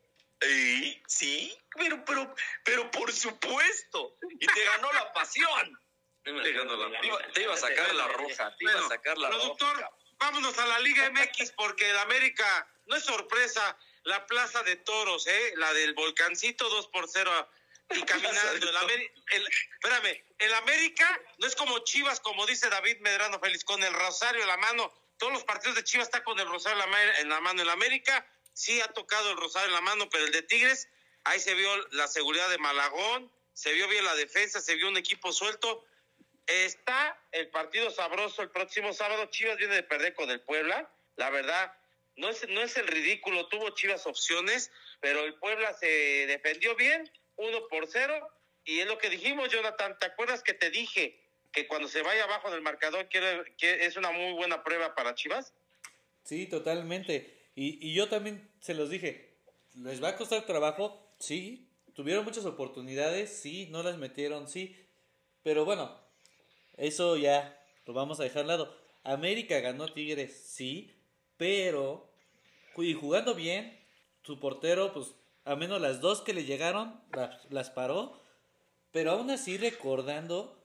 [1.09, 2.33] sí, pero, pero,
[2.65, 4.17] pero por supuesto.
[4.39, 5.79] Y te ganó la pasión.
[6.23, 7.01] Te, ganó la,
[7.33, 10.81] te, iba, a sacar la roja, te iba a sacar la productor, vámonos a la
[10.81, 15.55] Liga MX porque el América, no es sorpresa, la Plaza de Toros, ¿eh?
[15.57, 17.49] la del Volcancito 2 por 0
[17.95, 18.53] y caminando.
[19.33, 23.93] El, espérame, el América no es como Chivas, como dice David Medrano Félix, con el
[23.93, 24.93] rosario en la mano.
[25.19, 26.83] Todos los partidos de Chivas están con el rosario
[27.19, 27.61] en la mano.
[27.61, 30.89] En la América sí ha tocado el rosario en la mano, pero el de Tigres,
[31.25, 34.97] ahí se vio la seguridad de Malagón, se vio bien la defensa, se vio un
[34.97, 35.85] equipo suelto.
[36.47, 39.27] Está el partido sabroso el próximo sábado.
[39.27, 40.91] Chivas viene de perder con el Puebla.
[41.17, 41.73] La verdad,
[42.17, 43.47] no es, no es el ridículo.
[43.49, 44.71] Tuvo Chivas opciones,
[45.01, 45.87] pero el Puebla se
[46.27, 48.29] defendió bien uno por cero.
[48.65, 49.97] Y es lo que dijimos, Jonathan.
[49.99, 51.21] ¿Te acuerdas que te dije
[51.53, 55.55] que cuando se vaya abajo del marcador que es una muy buena prueba para Chivas?
[56.25, 57.49] Sí, totalmente.
[57.55, 59.37] Y, y yo también se los dije.
[59.75, 61.15] ¿Les va a costar trabajo?
[61.19, 61.69] Sí.
[61.95, 63.31] ¿Tuvieron muchas oportunidades?
[63.31, 63.69] Sí.
[63.71, 64.49] ¿No las metieron?
[64.49, 64.77] Sí.
[65.43, 65.97] Pero bueno,
[66.77, 67.57] eso ya
[67.87, 68.77] lo vamos a dejar al lado.
[69.05, 70.93] América ganó Tigres, sí.
[71.37, 72.11] Pero,
[72.77, 73.79] y jugando bien,
[74.25, 75.15] su portero, pues
[75.47, 77.01] a menos las dos que le llegaron,
[77.51, 78.21] las, paró.
[78.93, 80.61] Pero aún así recordando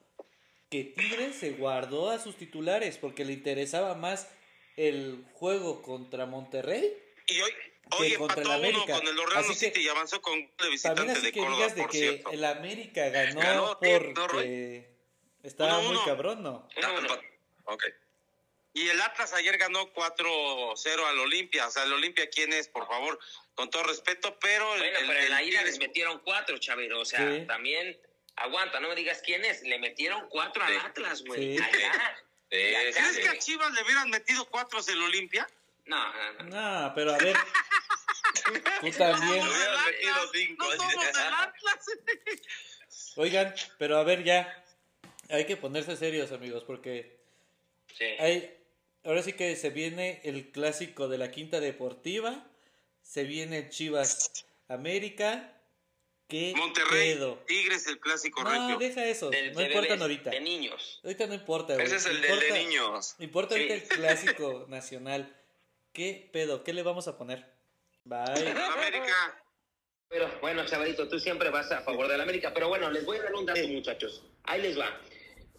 [0.70, 4.28] que Tigres se guardó a sus titulares porque le interesaba más
[4.76, 7.52] el juego contra Monterrey y hoy,
[7.98, 8.98] hoy contra el América.
[8.98, 11.86] con el Orlando City y avanzó con de visitante también así de que digas de
[11.86, 14.88] que el América ganó, porque
[15.42, 16.68] estaba muy cabrón, ¿no?
[17.64, 17.84] Ok.
[18.74, 21.66] Y el Atlas ayer ganó 4-0 al Olimpia.
[21.66, 22.68] O sea, el Olimpia, ¿quién es?
[22.68, 23.18] Por favor,
[23.54, 24.68] con todo respeto, pero...
[24.68, 27.00] Bueno, pero en la ida les metieron cuatro, Chavero.
[27.00, 27.98] O sea, también...
[28.36, 29.62] Aguanta, no me digas quién es.
[29.62, 31.58] Le metieron cuatro al Atlas, güey.
[31.58, 31.64] Sí.
[32.48, 35.46] ¿Crees que a Chivas le hubieran metido cuatro del Olimpia?
[35.84, 36.94] No, no, no.
[36.94, 37.36] pero a ver...
[38.80, 39.44] Tú también.
[40.58, 41.86] No somos del Atlas.
[43.16, 44.64] Oigan, pero a ver ya.
[45.28, 47.20] Hay que ponerse serios, amigos, porque...
[47.96, 48.04] Sí.
[48.18, 48.56] Hay,
[49.04, 52.46] ahora sí que se viene el clásico de la Quinta Deportiva,
[53.02, 55.52] se viene Chivas América,
[56.28, 60.30] ¿qué Monterrey, Tigres, el clásico No, deja eso, no importa ahorita.
[60.30, 61.00] De niños.
[61.04, 61.82] Ahorita no importa.
[61.82, 63.14] Ese es el de niños.
[63.18, 65.36] Importa ahorita el clásico nacional.
[65.92, 66.64] ¿Qué pedo?
[66.64, 67.52] ¿Qué le vamos a poner?
[68.04, 68.24] Bye.
[68.26, 69.44] América.
[70.08, 72.52] Pero bueno, chavalito, tú siempre vas a favor de la América.
[72.54, 74.22] Pero bueno, les voy a dar un dato, muchachos.
[74.44, 75.00] Ahí les va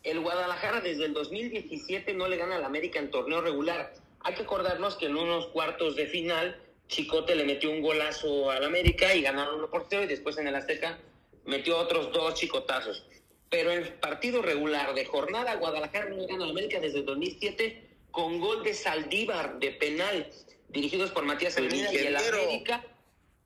[0.03, 3.93] el Guadalajara desde el 2017 no le gana al América en torneo regular.
[4.19, 6.61] Hay que acordarnos que en unos cuartos de final
[6.93, 10.47] Chicote le metió un golazo al América y ganaron uno por cero y después en
[10.47, 10.99] el Azteca
[11.45, 13.03] metió otros dos chicotazos.
[13.49, 17.83] Pero en partido regular de jornada Guadalajara no le gana al América desde el 2007
[18.11, 20.29] con gol de Saldívar de penal
[20.69, 22.83] dirigidos por Matías Almeida y el América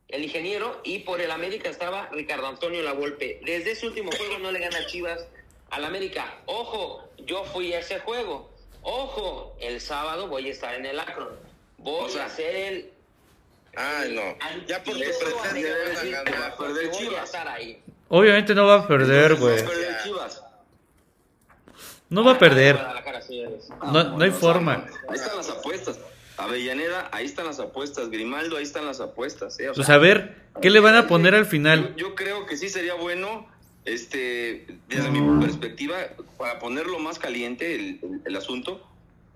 [0.10, 3.40] el ingeniero y por el América estaba Ricardo Antonio Lavolpe.
[3.46, 5.26] Desde ese último juego no le gana Chivas
[5.70, 6.42] al América.
[6.46, 8.50] Ojo, yo fui a ese juego.
[8.82, 11.30] Ojo, el sábado voy a estar en el Akron.
[11.78, 12.97] Voy a hacer el.
[13.78, 14.66] Ay, no.
[14.66, 17.32] Ya por tu presencia va a perder Chivas.
[18.10, 19.64] Obviamente no va a perder, güey.
[22.10, 22.80] No va a perder.
[23.92, 24.88] No, no hay forma.
[25.08, 26.00] Ahí están las apuestas.
[26.38, 28.10] Avellaneda, ahí están las apuestas.
[28.10, 29.60] Grimaldo, ahí están las apuestas.
[29.60, 29.70] ¿eh?
[29.76, 31.96] pues a ver, ¿qué le van a poner al final?
[31.96, 33.48] yo creo que sí sería bueno
[33.86, 35.98] este, desde mi perspectiva,
[36.38, 38.86] para ponerlo más caliente el, el, asunto,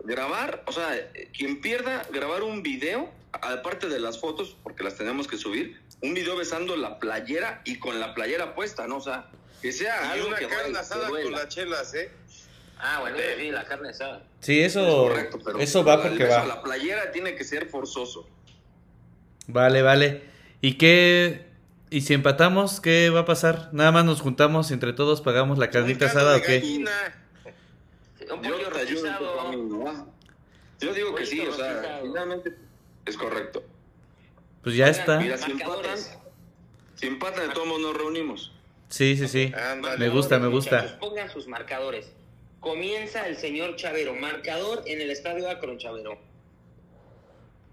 [0.03, 0.89] grabar, o sea,
[1.35, 6.14] quien pierda, grabar un video, aparte de las fotos, porque las tenemos que subir, un
[6.14, 8.98] video besando la playera y con la playera puesta, ¿no?
[8.98, 9.30] O sea,
[9.62, 12.12] que sea algo una carne asada con las chelas, ¿eh?
[12.78, 14.24] Ah, bueno, sí, la carne asada.
[14.40, 16.45] Sí, eso, correcto, pero eso va porque va.
[16.45, 18.28] La playera tiene que ser forzoso.
[19.48, 20.24] Vale, vale.
[20.62, 21.52] ¿Y qué,
[21.91, 23.70] ¿Y si empatamos, qué va a pasar?
[23.74, 26.62] Nada más nos juntamos entre todos, pagamos la carnita asada o qué?
[30.80, 32.56] Yo, digo que sí, o sea, finalmente
[33.06, 33.64] es correcto.
[34.64, 35.19] Pues ya está.
[35.19, 35.98] Mira, si empatan,
[36.95, 38.53] Si empatan, de todos modos nos reunimos.
[38.90, 39.53] Sí, sí, sí.
[39.56, 39.98] Ándale.
[39.98, 40.98] Me gusta, me gusta.
[40.99, 42.11] Pongan sus marcadores.
[42.60, 44.14] Comienza el señor Chavero.
[44.14, 46.18] Marcador en el estadio Akron, Chavero.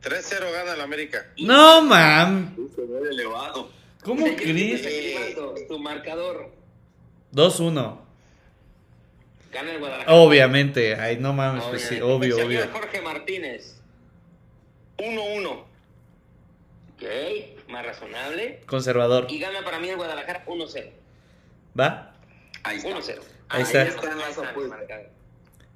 [0.02, 1.26] 3-0 gana el América.
[1.38, 2.56] No, mam.
[3.10, 3.70] Elevado.
[4.02, 5.36] ¿Cómo crees?
[5.68, 6.52] Tu marcador.
[7.32, 7.98] 2-1.
[9.52, 10.16] Gana el Guadalajara.
[10.16, 10.94] Obviamente.
[10.94, 12.04] Ay, no mames, pues sí, Obviamente.
[12.04, 12.72] obvio, Señor obvio.
[12.72, 13.77] Jorge Martínez.
[14.98, 15.64] 1-1.
[16.94, 18.60] Ok, más razonable.
[18.66, 19.26] Conservador.
[19.30, 20.90] Y gana para mí el Guadalajara 1-0.
[21.78, 22.14] ¿Va?
[22.64, 22.88] Ahí está.
[22.90, 23.20] 1-0.
[23.48, 23.82] Ahí está.
[23.84, 24.80] están las apuestas.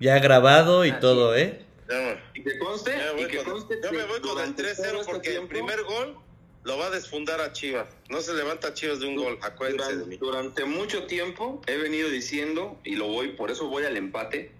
[0.00, 1.62] Ya grabado y Así todo, ¿eh?
[1.88, 4.76] Ya, Y que conste, y que con- conste yo me voy con el durante 3-0
[4.90, 6.16] todo este porque el primer gol
[6.64, 7.86] lo va a desfundar a Chivas.
[8.08, 10.16] No se levanta Chivas de un gol, acuérdense de durante, mí.
[10.16, 14.50] durante mucho tiempo he venido diciendo, y lo voy, por eso voy al empate,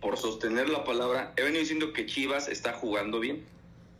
[0.00, 3.44] por sostener la palabra, he venido diciendo que Chivas está jugando bien.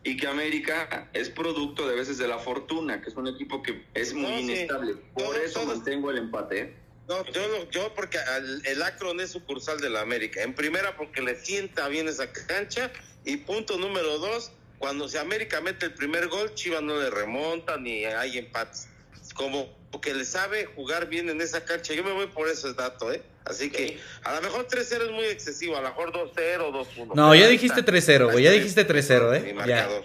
[0.02, 3.85] Y que América es producto de veces de la fortuna, que es un equipo que
[3.94, 4.43] es muy No, sí.
[4.44, 4.94] inestable.
[5.14, 6.59] Por eso mantengo el empate.
[6.60, 6.74] ¿eh?
[7.09, 10.43] No, yo, yo porque al- el Akron es sucursal de la América.
[10.43, 12.90] En primera porque le sienta bien esa cancha.
[13.27, 17.77] Y punto número dos, cuando si América mete el primer gol, Chivas no le remonta
[17.77, 18.89] ni hay empates.
[19.35, 19.68] Como
[19.98, 21.94] que le sabe jugar bien en esa cancha.
[21.94, 23.22] Yo me voy por ese dato, ¿eh?
[23.44, 26.34] Así que a lo mejor 3-0 es muy excesivo, a lo mejor 2-0,
[26.70, 27.14] 2-1.
[27.14, 27.92] No, Pero ya dijiste está.
[27.92, 28.44] 3-0, güey.
[28.44, 29.48] Ya dijiste está 3-0, Mi ¿eh?
[29.48, 29.54] Ya.
[29.54, 30.04] marcador.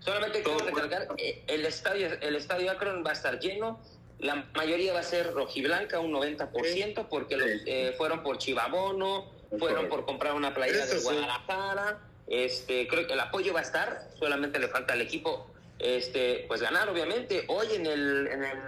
[0.00, 3.80] Solamente quiero recalcar, eh, el estadio, el estadio Akron va a estar lleno.
[4.18, 9.88] La mayoría va a ser rojiblanca, un 90%, porque los, eh, fueron por Chivabono, fueron
[9.88, 11.00] por comprar una playera Eso de.
[11.00, 12.00] Guadalajara.
[12.26, 16.60] Este, creo que el apoyo va a estar, solamente le falta al equipo este, pues
[16.60, 17.44] ganar, obviamente.
[17.48, 18.58] Hoy en el, en el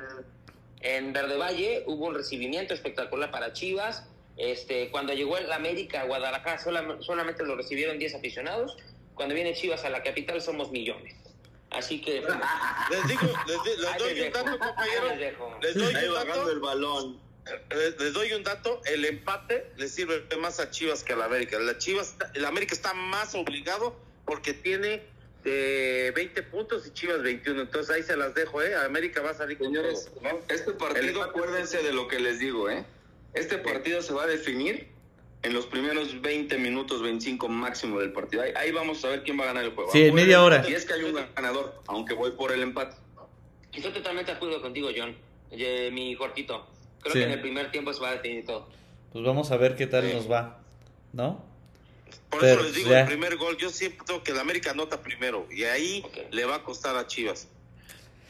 [0.80, 4.04] en Verde Valle hubo un recibimiento espectacular para Chivas.
[4.36, 8.76] Este, cuando llegó el América a Guadalajara solam- solamente lo recibieron 10 aficionados.
[9.14, 11.14] Cuando viene Chivas a la capital somos millones.
[11.70, 12.20] Así que
[12.90, 15.16] Les digo, les, di- les doy les un dato, compañeros.
[15.62, 16.50] Les doy Ahí un dato.
[16.50, 17.20] el balón.
[17.70, 21.24] Les, les doy un dato, el empate le sirve más a Chivas que a la
[21.26, 21.58] América.
[21.58, 23.96] La Chivas, el América está más obligado
[24.26, 25.02] porque tiene
[25.46, 27.62] eh, 20 puntos y Chivas 21.
[27.62, 28.74] Entonces ahí se las dejo, ¿eh?
[28.74, 30.42] América va a salir con Señores, todo.
[30.48, 32.84] este partido, acuérdense de lo que les digo, ¿eh?
[33.34, 34.88] Este partido se va a definir
[35.42, 38.42] en los primeros 20 minutos, 25 máximo del partido.
[38.42, 39.90] Ahí, ahí vamos a ver quién va a ganar el juego.
[39.92, 40.64] Sí, en media hora.
[40.68, 42.96] Y es que hay un ganador, aunque voy por el empate.
[43.72, 45.14] estoy totalmente de acuerdo contigo, John.
[45.50, 46.66] Mi Jorquito.
[47.00, 47.18] Creo Sí.
[47.20, 48.68] que en el primer tiempo se va a definir todo.
[49.12, 50.14] Pues vamos a ver qué tal Sí.
[50.14, 50.60] nos va.
[51.12, 51.44] ¿No?
[52.30, 53.00] Por Pero, eso les digo, ya.
[53.02, 56.16] el primer gol, yo siento que el América anota primero y ahí Ok.
[56.32, 57.48] le va a costar a Chivas.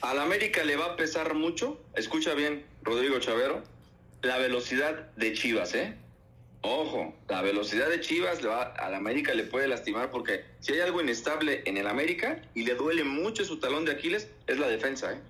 [0.03, 3.63] Al América le va a pesar mucho, escucha bien, Rodrigo Chavero,
[4.23, 5.97] la velocidad de Chivas, ¿eh?
[6.63, 10.81] Ojo, la velocidad de Chivas le va, al América le puede lastimar porque si hay
[10.81, 14.67] algo inestable en el América y le duele mucho su talón de Aquiles, es la
[14.69, 15.21] defensa, ¿eh?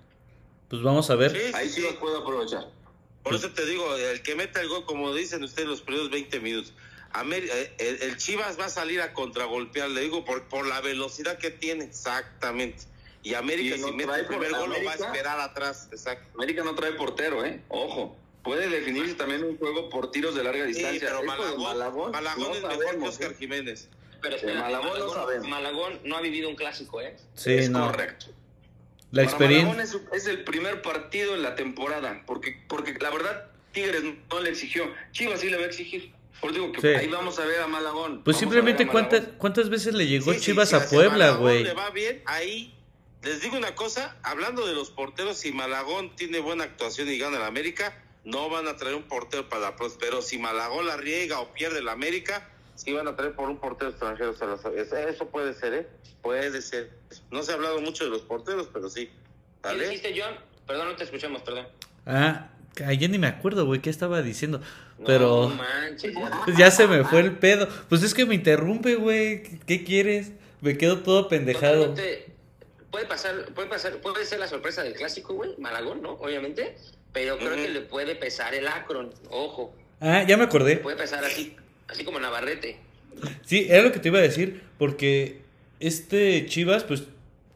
[0.68, 1.30] Pues vamos a ver.
[1.30, 2.66] Sí, Ahí sí, sí los puede aprovechar.
[3.22, 6.40] Por eso te digo, el que meta el gol, como dicen ustedes, los primeros 20
[6.40, 6.72] minutos.
[7.24, 11.38] Eh, el, el Chivas va a salir a contragolpear, le digo, por, por la velocidad
[11.38, 12.84] que tiene, exactamente.
[13.22, 16.28] Y América, Y no si mete el primer gol, lo va a esperar atrás, exacto.
[16.34, 17.60] América no trae portero, ¿eh?
[17.68, 18.16] Ojo.
[18.44, 21.08] Puede definirse también un juego por tiros de larga Sí, distancia.
[21.08, 21.26] pero de
[21.58, 23.36] Malagón, Malagón no es mejor que sabemos, Oscar ¿eh?
[23.38, 23.88] Jiménez.
[24.22, 25.48] Pero De espérate, Malagón no Malagón, sabemos.
[25.48, 27.16] Malagón no ha vivido un clásico, ¿eh?
[27.34, 27.86] Sí, es no.
[27.88, 28.26] correcto.
[29.10, 30.08] La Para Malagón experiencia.
[30.12, 34.50] es, es el primer partido en la temporada, porque, porque la verdad Tigres no le
[34.50, 34.84] exigió.
[35.10, 36.12] Chivas sí le va a exigir.
[36.40, 36.86] Por digo que Sí.
[36.88, 38.22] ahí vamos a ver a Malagón.
[38.22, 41.64] Pues Vamos simplemente cuántas, cuántas veces le llegó Sí, Chivas sí, a Puebla, güey.
[41.64, 42.74] le va bien, ahí
[43.22, 47.38] les digo una cosa, hablando de los porteros, si Malagón tiene buena actuación y gana
[47.38, 49.98] el América, no van a traer un portero para la próxima.
[50.00, 53.58] Pero si Malagón la riega o pierde el América, sí van a traer por un
[53.58, 54.32] portero extranjero.
[54.32, 55.88] Eso puede ser, ¿eh?
[56.22, 56.90] Puede ser.
[57.30, 59.10] No se ha hablado mucho de los porteros, pero sí.
[59.62, 60.34] ¿Qué dijiste, John?
[60.66, 61.66] Perdón, no te escuchamos, perdón.
[62.04, 62.50] Ah,
[62.84, 64.60] ay, ya ni me acuerdo, güey, qué estaba diciendo.
[64.98, 66.44] No Pero manches, ya.
[66.58, 67.68] ya se me fue el pedo.
[67.88, 69.42] Pues es que me interrumpe, güey.
[69.42, 70.32] ¿Qué- ¿Qué quieres?
[70.60, 71.88] Me quedo todo pendejado.
[71.90, 72.26] Totalmente.
[72.90, 76.12] Puede pasar, puede pasar, puede ser la sorpresa del clásico, güey, Malagón, ¿no?
[76.12, 76.76] Obviamente,
[77.12, 80.78] pero creo que le puede pesar el Akron, ojo, Ah, ya me acordé.
[80.78, 81.54] puede pesar así,
[81.88, 82.78] así como Navarrete.
[83.44, 85.42] Sí, era lo que te iba a decir, porque
[85.78, 87.02] este Chivas, pues,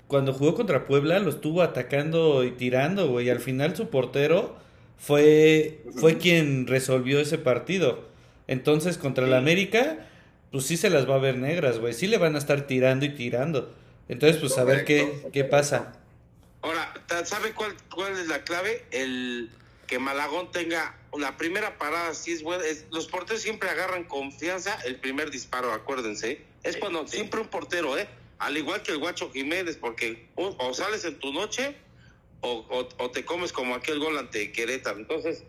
[0.08, 3.28] cuando jugó contra Puebla, lo estuvo atacando y tirando, güey.
[3.28, 4.56] y Al final su portero
[5.01, 8.09] fue, fue quien resolvió ese partido.
[8.47, 10.06] Entonces, contra el América,
[10.52, 11.94] pues sí se las va a ver negras, güey.
[11.94, 13.74] Sí le van a estar tirando y tirando.
[14.09, 15.94] Entonces, pues a ver qué, qué pasa.
[16.62, 16.93] Ahora,
[17.24, 18.85] ¿sabe cuál, cuál es la clave?
[18.90, 19.51] El
[19.86, 22.64] que Malagón tenga la primera parada, sí es buena.
[22.64, 26.43] es- los porteros siempre agarran confianza el primer disparo, acuérdense.
[26.62, 28.06] Es cuando siempre un portero, ¿eh?
[28.39, 31.74] Al igual que el Guacho Jiménez, porque o, o sales en tu noche
[32.42, 34.98] o, o, te comes como aquel gol ante Querétaro.
[34.98, 35.44] Entonces,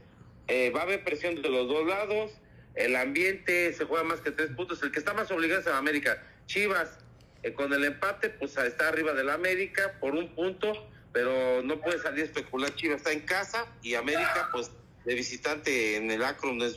[0.48, 2.32] eh, va a haber presión de los dos lados,
[2.76, 5.74] el ambiente se juega más que tres puntos, el que está más obligado es el
[5.74, 6.22] América.
[6.48, 6.98] Chivas,
[7.44, 10.74] eh, con el empate, pues está arriba del América por un punto,
[11.14, 12.76] pero no puede salir a especular.
[12.76, 14.72] Chivas está en casa y América, pues
[15.06, 16.76] de visitante en el Akron es,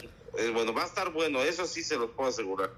[0.53, 2.71] bueno, va a estar bueno, eso sí se los puedo asegurar.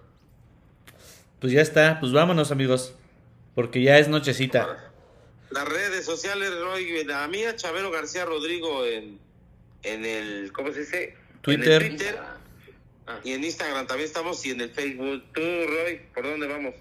[1.40, 2.94] Pues ya está, pues vámonos amigos,
[3.54, 4.85] porque ya es nochecita.
[5.50, 9.18] Las redes sociales, Roy, la mía, Chavero García Rodrigo en,
[9.82, 11.16] en el, ¿cómo se dice?
[11.42, 11.82] Twitter.
[11.82, 12.18] En Twitter.
[13.06, 13.20] Ah.
[13.22, 15.22] Y en Instagram también estamos y en el Facebook.
[15.32, 16.74] Tú, Roy, ¿por dónde vamos?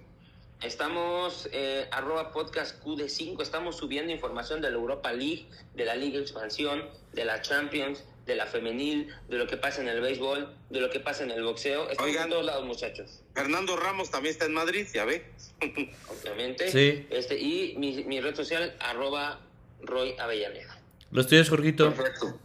[0.61, 6.19] Estamos eh, arroba podcast QD5, estamos subiendo información de la Europa League, de la Liga
[6.19, 6.83] Expansión,
[7.13, 10.89] de la Champions, de la femenil, de lo que pasa en el béisbol, de lo
[10.89, 11.89] que pasa en el boxeo.
[11.89, 13.21] Estamos en todos lados, muchachos.
[13.33, 15.25] Fernando Ramos también está en Madrid, ya ve.
[16.23, 16.69] Obviamente.
[16.71, 17.05] Sí.
[17.09, 19.39] Este, y mi, mi red social, arroba
[19.81, 20.79] Roy Avellaneda.
[21.11, 21.93] ¿Los tuyos, Jorgito?
[21.93, 22.39] Perfecto.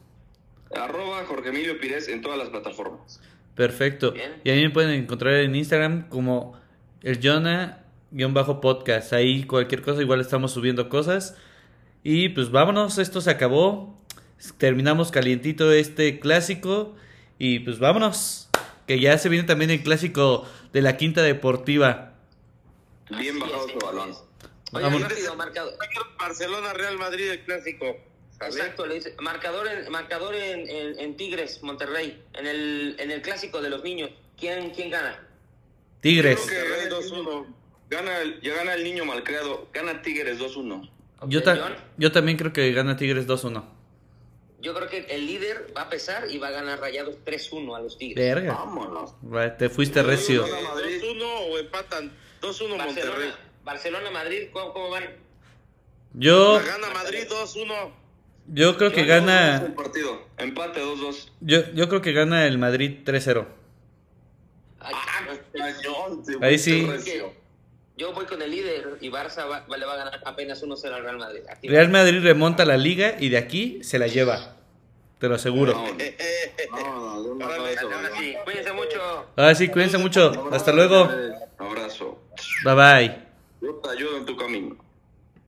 [0.75, 3.21] Arroba Jorge Emilio Pires en todas las plataformas.
[3.55, 4.15] Perfecto.
[4.45, 6.59] Y ahí me pueden encontrar en Instagram como
[7.03, 9.13] el Jonah-podcast.
[9.13, 11.37] Ahí cualquier cosa, igual estamos subiendo cosas.
[12.03, 14.00] Y pues vámonos, esto se acabó.
[14.59, 16.95] Terminamos calientito este clásico.
[17.39, 18.49] Y pues vámonos.
[18.87, 22.15] Que ya se viene también el clásico de la quinta deportiva.
[23.11, 24.15] Bien bajado tu balón.
[24.73, 25.73] Oye, rápido, marcado.
[26.19, 27.97] Barcelona, Real Madrid, el clásico.
[28.41, 30.67] Exacto, le dice, marcador, en, marcador en,
[30.99, 34.11] en, Tigres, Monterrey, en el, en el clásico de los niños.
[34.39, 35.21] ¿Quién, quién gana?
[36.01, 36.41] Tigres.
[36.47, 37.47] Creo que
[37.91, 40.89] gana, el, ya gana el niño malcriado, gana Tigres 2-1.
[41.27, 41.41] yo,
[41.99, 43.63] yo también creo que gana Tigres 2-1.
[44.61, 47.81] Yo creo que el líder va a pesar y va a ganar Rayados 3-1 a
[47.81, 48.35] los Tigres.
[48.35, 48.53] Verga.
[48.53, 49.15] Vámonos.
[49.59, 50.47] Te fuiste recio.
[50.47, 52.13] 2-1 o empatan.
[52.43, 53.33] 2-1 Monterrey.
[53.65, 55.05] Barcelona-Madrid, ¿cómo, ¿cómo, van?
[56.15, 56.61] Yo...
[56.65, 57.93] Gana Madrid 2-1.
[58.49, 59.73] Yo creo que gana.
[59.77, 60.27] partido.
[60.37, 61.31] Empate 2-2.
[61.41, 63.47] Yo, yo creo que gana el Madrid 3-0.
[66.41, 66.87] Ahí sí.
[68.01, 71.03] Yo voy con el líder y Barça va, le va a ganar apenas 1-0 al
[71.03, 71.41] Real Madrid.
[71.65, 74.57] Real Madrid remonta la liga y de aquí se la lleva.
[75.19, 75.75] Te lo aseguro.
[75.75, 79.27] No, no, no, Ahora sí, cuídense mucho.
[79.37, 80.49] Ahora sí, cuídense mucho.
[80.51, 81.11] Hasta luego.
[81.59, 82.23] Abrazo.
[82.65, 83.19] Bye bye.
[83.61, 84.79] Yo te ayudo en tu camino.